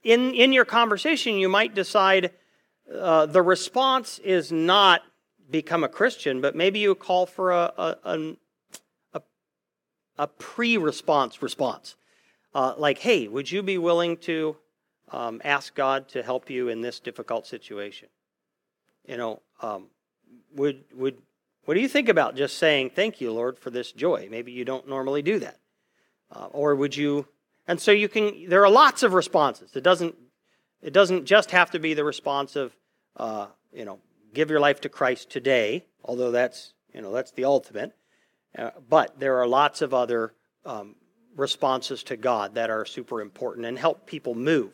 in, 0.03 0.35
in 0.35 0.53
your 0.53 0.65
conversation, 0.65 1.37
you 1.37 1.49
might 1.49 1.75
decide 1.75 2.33
uh, 2.93 3.27
the 3.27 3.43
response 3.43 4.19
is 4.21 4.51
not 4.51 5.03
become 5.51 5.85
a 5.85 5.89
Christian, 5.89 6.41
but 6.41 6.55
maybe 6.55 6.79
you 6.79 6.95
call 6.95 7.27
for 7.27 7.53
a, 7.53 7.73
a, 8.05 8.37
a, 9.15 9.23
a 10.19 10.27
pre 10.27 10.77
response 10.77 11.43
response. 11.43 11.97
Uh, 12.55 12.75
like, 12.77 12.99
hey, 12.99 13.29
would 13.29 13.51
you 13.51 13.63
be 13.63 13.79
willing 13.79 14.17
to 14.17 14.57
um, 15.11 15.41
ask 15.45 15.75
God 15.75 16.09
to 16.09 16.23
help 16.23 16.51
you 16.51 16.69
in 16.69 16.81
this 16.81 16.99
difficult 17.01 17.47
situation? 17.47 18.09
You 19.07 19.17
know, 19.17 19.43
um, 19.63 19.87
would, 20.55 20.85
would, 20.95 21.19
what 21.65 21.75
do 21.75 21.81
you 21.81 21.89
think 21.89 22.09
about 22.09 22.37
just 22.37 22.59
saying, 22.59 22.91
thank 22.91 23.21
you, 23.21 23.33
Lord, 23.33 23.59
for 23.59 23.71
this 23.71 23.93
joy? 23.93 24.29
Maybe 24.31 24.53
you 24.53 24.65
don't 24.65 24.89
normally 24.89 25.23
do 25.23 25.39
that. 25.41 25.59
Uh, 26.31 26.47
or 26.51 26.75
would 26.75 26.97
you? 26.97 27.27
And 27.67 27.81
so 27.81 27.91
you 27.91 28.09
can. 28.09 28.49
There 28.49 28.63
are 28.65 28.71
lots 28.71 29.03
of 29.03 29.15
responses. 29.15 29.77
It 29.77 29.83
doesn't. 29.83 30.15
It 30.83 30.93
doesn't 30.93 31.25
just 31.25 31.51
have 31.51 31.71
to 31.73 31.79
be 31.79 31.95
the 31.95 32.05
response 32.05 32.55
of, 32.55 32.77
uh, 33.17 33.47
you 33.73 33.85
know, 33.85 33.99
give 34.33 34.51
your 34.51 34.61
life 34.61 34.81
to 34.83 34.89
Christ 34.89 35.31
today. 35.31 35.85
Although 36.05 36.31
that's 36.31 36.73
you 36.95 37.03
know 37.03 37.13
that's 37.13 37.33
the 37.33 37.45
ultimate. 37.45 37.95
Uh, 38.57 38.71
but 38.89 39.21
there 39.21 39.39
are 39.39 39.47
lots 39.47 39.83
of 39.83 39.93
other 39.93 40.35
um, 40.65 40.95
responses 41.37 42.03
to 42.05 42.17
God 42.17 42.55
that 42.55 42.71
are 42.71 42.85
super 42.85 43.21
important 43.21 43.67
and 43.67 43.79
help 43.79 44.07
people 44.07 44.35
move 44.35 44.73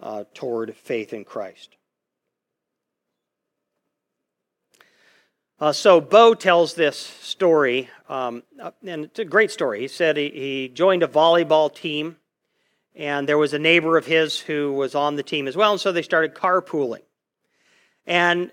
uh, 0.00 0.24
toward 0.34 0.74
faith 0.76 1.12
in 1.12 1.24
Christ. 1.24 1.76
Uh, 5.60 5.72
so 5.72 6.00
Beau 6.00 6.32
tells 6.32 6.72
this 6.72 6.96
story, 6.96 7.90
um, 8.08 8.42
uh, 8.58 8.70
and 8.86 9.04
it's 9.04 9.18
a 9.18 9.26
great 9.26 9.50
story. 9.50 9.80
He 9.80 9.88
said 9.88 10.16
he, 10.16 10.30
he, 10.30 10.68
joined 10.68 11.02
a 11.02 11.06
volleyball 11.06 11.72
team, 11.74 12.16
and 12.94 13.28
there 13.28 13.36
was 13.36 13.52
a 13.52 13.58
neighbor 13.58 13.98
of 13.98 14.06
his 14.06 14.40
who 14.40 14.72
was 14.72 14.94
on 14.94 15.16
the 15.16 15.22
team 15.22 15.46
as 15.46 15.58
well, 15.58 15.72
and 15.72 15.80
so 15.80 15.92
they 15.92 16.00
started 16.00 16.34
carpooling. 16.34 17.02
And 18.06 18.50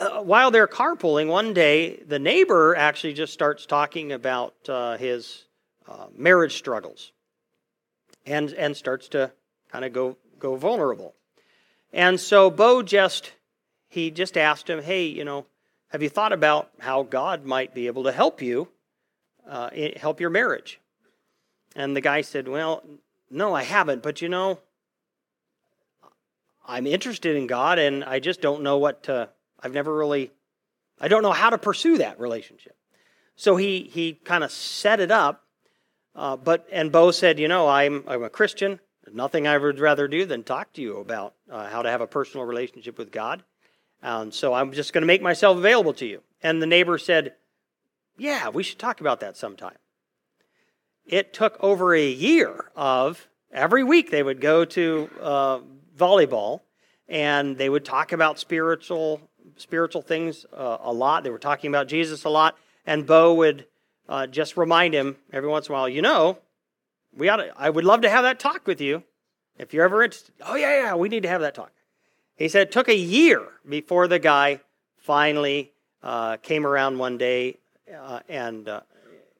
uh, 0.00 0.22
while 0.22 0.50
they're 0.50 0.66
carpooling, 0.66 1.28
one 1.28 1.54
day 1.54 1.96
the 1.96 2.18
neighbor 2.18 2.74
actually 2.74 3.12
just 3.12 3.32
starts 3.32 3.66
talking 3.66 4.12
about 4.12 4.54
uh, 4.68 4.96
his 4.96 5.44
uh, 5.88 6.06
marriage 6.16 6.56
struggles, 6.56 7.12
and 8.26 8.50
and 8.54 8.76
starts 8.76 9.08
to 9.08 9.30
kind 9.70 9.84
of 9.84 9.92
go 9.92 10.16
go 10.38 10.56
vulnerable. 10.56 11.14
And 11.92 12.18
so 12.18 12.50
Beau 12.50 12.82
just 12.82 13.32
he 13.88 14.10
just 14.10 14.36
asked 14.36 14.68
him, 14.68 14.82
"Hey, 14.82 15.04
you 15.04 15.24
know." 15.24 15.46
Have 15.90 16.04
you 16.04 16.08
thought 16.08 16.32
about 16.32 16.70
how 16.78 17.02
God 17.02 17.44
might 17.44 17.74
be 17.74 17.88
able 17.88 18.04
to 18.04 18.12
help 18.12 18.40
you, 18.40 18.68
uh, 19.48 19.70
help 19.96 20.20
your 20.20 20.30
marriage? 20.30 20.80
And 21.74 21.96
the 21.96 22.00
guy 22.00 22.20
said, 22.20 22.46
Well, 22.46 22.84
no, 23.28 23.54
I 23.54 23.64
haven't, 23.64 24.00
but 24.00 24.22
you 24.22 24.28
know, 24.28 24.60
I'm 26.64 26.86
interested 26.86 27.34
in 27.34 27.48
God 27.48 27.80
and 27.80 28.04
I 28.04 28.20
just 28.20 28.40
don't 28.40 28.62
know 28.62 28.78
what 28.78 29.02
to, 29.04 29.30
I've 29.62 29.72
never 29.72 29.94
really, 29.94 30.32
I 31.00 31.08
don't 31.08 31.22
know 31.22 31.32
how 31.32 31.50
to 31.50 31.58
pursue 31.58 31.98
that 31.98 32.18
relationship. 32.20 32.76
So 33.36 33.56
he, 33.56 33.90
he 33.92 34.12
kind 34.12 34.44
of 34.44 34.50
set 34.50 35.00
it 35.00 35.10
up, 35.10 35.44
uh, 36.14 36.36
but, 36.36 36.66
and 36.70 36.92
Beau 36.92 37.10
said, 37.10 37.38
You 37.38 37.48
know, 37.48 37.68
I'm, 37.68 38.04
I'm 38.06 38.22
a 38.22 38.30
Christian. 38.30 38.80
Nothing 39.12 39.46
I 39.46 39.58
would 39.58 39.80
rather 39.80 40.06
do 40.06 40.24
than 40.24 40.44
talk 40.44 40.72
to 40.74 40.82
you 40.82 40.98
about 40.98 41.34
uh, 41.50 41.68
how 41.68 41.82
to 41.82 41.90
have 41.90 42.00
a 42.00 42.06
personal 42.06 42.46
relationship 42.46 42.96
with 42.96 43.10
God. 43.10 43.42
Um, 44.02 44.30
so 44.30 44.54
I'm 44.54 44.72
just 44.72 44.92
going 44.92 45.02
to 45.02 45.06
make 45.06 45.22
myself 45.22 45.58
available 45.58 45.92
to 45.94 46.06
you. 46.06 46.22
And 46.42 46.62
the 46.62 46.66
neighbor 46.66 46.98
said, 46.98 47.34
Yeah, 48.16 48.48
we 48.50 48.62
should 48.62 48.78
talk 48.78 49.00
about 49.00 49.20
that 49.20 49.36
sometime. 49.36 49.76
It 51.04 51.32
took 51.32 51.56
over 51.60 51.94
a 51.94 52.08
year 52.08 52.70
of 52.76 53.28
every 53.52 53.82
week 53.82 54.10
they 54.10 54.22
would 54.22 54.40
go 54.40 54.64
to 54.64 55.10
uh, 55.20 55.60
volleyball 55.96 56.60
and 57.08 57.58
they 57.58 57.68
would 57.68 57.84
talk 57.84 58.12
about 58.12 58.38
spiritual 58.38 59.20
spiritual 59.60 60.02
things 60.02 60.46
uh, 60.52 60.78
a 60.82 60.92
lot. 60.92 61.24
They 61.24 61.30
were 61.30 61.38
talking 61.38 61.68
about 61.68 61.88
Jesus 61.88 62.24
a 62.24 62.28
lot, 62.28 62.56
and 62.86 63.06
Beau 63.06 63.34
would 63.34 63.66
uh, 64.08 64.26
just 64.26 64.56
remind 64.56 64.92
him 64.92 65.16
every 65.32 65.48
once 65.48 65.68
in 65.68 65.72
a 65.72 65.76
while, 65.76 65.88
you 65.88 66.02
know, 66.02 66.38
we 67.16 67.28
ought 67.28 67.36
to, 67.36 67.52
I 67.56 67.70
would 67.70 67.84
love 67.84 68.02
to 68.02 68.10
have 68.10 68.24
that 68.24 68.38
talk 68.38 68.66
with 68.66 68.80
you 68.80 69.02
if 69.58 69.72
you're 69.72 69.84
ever 69.84 70.02
interested. 70.02 70.34
Oh 70.44 70.56
yeah, 70.56 70.82
yeah, 70.82 70.94
we 70.94 71.08
need 71.08 71.22
to 71.22 71.28
have 71.28 71.40
that 71.42 71.54
talk. 71.54 71.72
He 72.36 72.48
said 72.48 72.62
it 72.62 72.72
took 72.72 72.88
a 72.88 72.96
year 72.96 73.46
before 73.68 74.08
the 74.08 74.18
guy 74.18 74.60
finally 74.96 75.72
uh, 76.02 76.38
came 76.38 76.66
around 76.66 76.98
one 76.98 77.18
day 77.18 77.58
uh, 77.94 78.20
and 78.28 78.68
uh, 78.68 78.80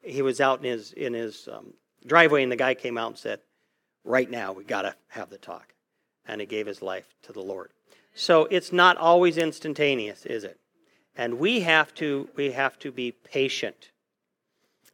he 0.03 0.23
was 0.23 0.41
out 0.41 0.59
in 0.59 0.65
his, 0.65 0.93
in 0.93 1.15
his 1.15 1.49
um, 1.51 1.75
driveway 2.07 2.43
and 2.43 2.53
the 2.53 2.57
guy 2.57 2.75
came 2.75 2.99
out 2.99 3.09
and 3.09 3.19
said, 3.19 3.41
Right 4.03 4.31
now, 4.31 4.53
we 4.53 4.65
got 4.65 4.83
to 4.83 4.95
have 5.09 5.29
the 5.29 5.37
talk. 5.37 5.75
And 6.27 6.41
he 6.41 6.47
gave 6.47 6.67
his 6.67 6.81
life 6.81 7.07
to 7.25 7.33
the 7.33 7.43
Lord. 7.43 7.71
So 8.15 8.47
it's 8.51 8.73
not 8.73 8.97
always 8.97 9.39
instantaneous, 9.39 10.27
is 10.27 10.45
it? 10.45 10.59
And 11.17 11.39
we 11.39 11.61
have 11.61 11.95
to, 11.97 12.29
we 12.37 12.53
have 12.53 12.79
to 12.81 12.91
be 12.91 13.13
patient. 13.13 13.91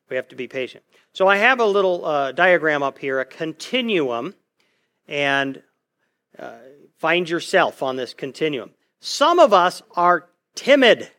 We 0.09 0.17
have 0.17 0.29
to 0.29 0.37
be 0.37 0.49
patient. 0.49 0.85
So 1.13 1.29
I 1.29 1.37
have 1.37 1.61
a 1.61 1.65
little 1.65 2.05
uh, 2.05 2.33
diagram 2.33 2.83
up 2.83 2.99
here, 2.99 3.21
a 3.21 3.25
continuum, 3.25 4.35
and 5.09 5.63
uh, 6.39 6.53
find 6.99 7.29
yourself 7.29 7.83
on 7.83 7.97
this 7.97 8.15
continuum. 8.15 8.71
Some 9.01 9.39
of 9.39 9.53
us 9.53 9.83
are 9.95 10.29
timid, 10.55 11.11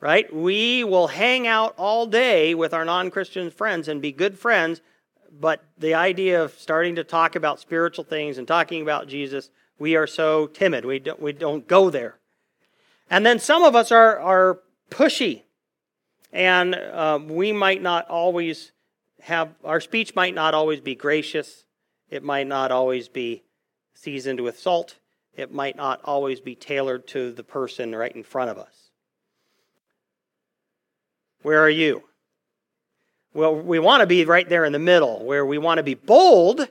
right? 0.00 0.32
We 0.34 0.84
will 0.84 1.06
hang 1.06 1.46
out 1.46 1.74
all 1.78 2.06
day 2.06 2.54
with 2.54 2.74
our 2.74 2.84
non 2.84 3.10
Christian 3.10 3.50
friends 3.50 3.88
and 3.88 4.02
be 4.02 4.12
good 4.12 4.38
friends, 4.38 4.80
but 5.30 5.62
the 5.78 5.94
idea 5.94 6.42
of 6.42 6.52
starting 6.58 6.96
to 6.96 7.04
talk 7.04 7.36
about 7.36 7.60
spiritual 7.60 8.04
things 8.04 8.38
and 8.38 8.46
talking 8.46 8.82
about 8.82 9.08
Jesus, 9.08 9.50
we 9.78 9.96
are 9.96 10.06
so 10.06 10.46
timid. 10.46 10.84
We 10.84 10.98
don't, 10.98 11.20
we 11.20 11.32
don't 11.32 11.66
go 11.66 11.90
there. 11.90 12.18
And 13.10 13.26
then 13.26 13.38
some 13.38 13.62
of 13.62 13.74
us 13.74 13.92
are, 13.92 14.18
are 14.18 14.60
pushy, 14.90 15.42
and 16.32 16.74
um, 16.74 17.28
we 17.28 17.52
might 17.52 17.82
not 17.82 18.08
always 18.08 18.72
have, 19.22 19.50
our 19.64 19.80
speech 19.80 20.14
might 20.14 20.34
not 20.34 20.54
always 20.54 20.80
be 20.80 20.94
gracious, 20.94 21.64
it 22.10 22.22
might 22.22 22.46
not 22.46 22.72
always 22.72 23.08
be 23.08 23.42
seasoned 23.94 24.40
with 24.40 24.58
salt. 24.58 24.96
It 25.34 25.52
might 25.52 25.76
not 25.76 26.00
always 26.04 26.40
be 26.40 26.54
tailored 26.54 27.06
to 27.08 27.32
the 27.32 27.42
person 27.42 27.94
right 27.94 28.14
in 28.14 28.22
front 28.22 28.50
of 28.50 28.58
us. 28.58 28.90
Where 31.42 31.60
are 31.60 31.70
you? 31.70 32.02
Well, 33.32 33.54
we 33.54 33.78
want 33.78 34.02
to 34.02 34.06
be 34.06 34.24
right 34.26 34.46
there 34.46 34.64
in 34.64 34.72
the 34.72 34.78
middle, 34.78 35.24
where 35.24 35.46
we 35.46 35.56
want 35.56 35.78
to 35.78 35.82
be 35.82 35.94
bold. 35.94 36.68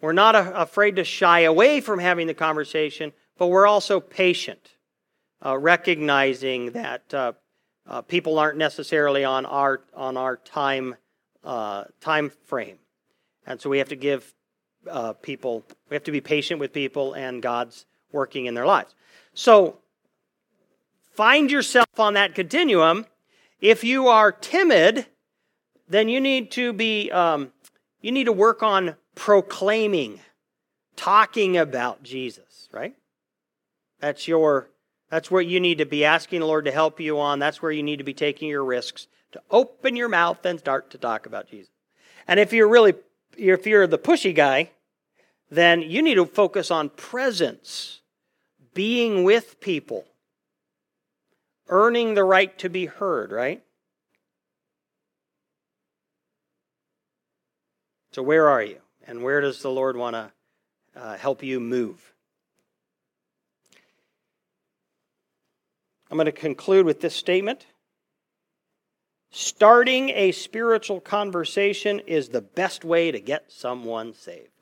We're 0.00 0.12
not 0.12 0.34
afraid 0.36 0.96
to 0.96 1.04
shy 1.04 1.40
away 1.40 1.80
from 1.80 1.98
having 1.98 2.26
the 2.26 2.34
conversation, 2.34 3.12
but 3.36 3.48
we're 3.48 3.66
also 3.66 4.00
patient, 4.00 4.76
uh, 5.44 5.58
recognizing 5.58 6.72
that 6.72 7.12
uh, 7.12 7.32
uh, 7.86 8.02
people 8.02 8.38
aren't 8.38 8.58
necessarily 8.58 9.24
on 9.24 9.44
our 9.46 9.80
on 9.94 10.16
our 10.16 10.36
time 10.36 10.96
uh, 11.42 11.84
time 12.00 12.30
frame, 12.44 12.78
and 13.46 13.60
so 13.60 13.68
we 13.68 13.78
have 13.78 13.88
to 13.88 13.96
give 13.96 14.34
uh, 14.90 15.12
people, 15.14 15.64
we 15.88 15.94
have 15.94 16.04
to 16.04 16.12
be 16.12 16.20
patient 16.20 16.60
with 16.60 16.72
people 16.72 17.14
and 17.14 17.42
God's 17.42 17.86
working 18.12 18.46
in 18.46 18.54
their 18.54 18.66
lives. 18.66 18.94
So 19.34 19.78
find 21.12 21.50
yourself 21.50 21.98
on 21.98 22.14
that 22.14 22.34
continuum. 22.34 23.06
If 23.60 23.84
you 23.84 24.08
are 24.08 24.30
timid, 24.32 25.06
then 25.88 26.08
you 26.08 26.20
need 26.20 26.50
to 26.52 26.72
be, 26.72 27.10
um, 27.10 27.52
you 28.00 28.12
need 28.12 28.24
to 28.24 28.32
work 28.32 28.62
on 28.62 28.96
proclaiming, 29.18 30.20
talking 30.94 31.56
about 31.56 32.04
Jesus, 32.04 32.68
right? 32.72 32.94
That's 33.98 34.28
your, 34.28 34.70
that's 35.10 35.28
where 35.28 35.42
you 35.42 35.58
need 35.58 35.78
to 35.78 35.84
be 35.84 36.04
asking 36.04 36.40
the 36.40 36.46
Lord 36.46 36.66
to 36.66 36.70
help 36.70 37.00
you 37.00 37.18
on. 37.18 37.40
That's 37.40 37.60
where 37.60 37.72
you 37.72 37.82
need 37.82 37.96
to 37.96 38.04
be 38.04 38.14
taking 38.14 38.48
your 38.48 38.64
risks 38.64 39.08
to 39.32 39.42
open 39.50 39.96
your 39.96 40.08
mouth 40.08 40.46
and 40.46 40.60
start 40.60 40.90
to 40.92 40.98
talk 40.98 41.26
about 41.26 41.50
Jesus. 41.50 41.72
And 42.28 42.38
if 42.38 42.52
you're 42.52 42.68
really 42.68 42.94
if 43.36 43.66
you're 43.66 43.88
the 43.88 43.98
pushy 43.98 44.34
guy, 44.34 44.70
then 45.50 45.82
you 45.82 46.00
need 46.00 46.14
to 46.14 46.26
focus 46.26 46.70
on 46.70 46.88
presence, 46.88 48.00
being 48.72 49.24
with 49.24 49.60
people, 49.60 50.04
earning 51.68 52.14
the 52.14 52.24
right 52.24 52.56
to 52.58 52.68
be 52.68 52.86
heard, 52.86 53.32
right? 53.32 53.62
So, 58.12 58.22
where 58.22 58.48
are 58.48 58.62
you? 58.62 58.78
And 59.08 59.22
where 59.22 59.40
does 59.40 59.62
the 59.62 59.70
Lord 59.70 59.96
want 59.96 60.14
to 60.14 60.32
uh, 60.94 61.16
help 61.16 61.42
you 61.42 61.60
move? 61.60 62.12
I'm 66.10 66.18
going 66.18 66.26
to 66.26 66.32
conclude 66.32 66.84
with 66.84 67.00
this 67.00 67.16
statement. 67.16 67.66
Starting 69.30 70.10
a 70.10 70.32
spiritual 70.32 71.00
conversation 71.00 72.00
is 72.00 72.28
the 72.28 72.42
best 72.42 72.84
way 72.84 73.10
to 73.10 73.18
get 73.18 73.50
someone 73.50 74.12
saved. 74.12 74.57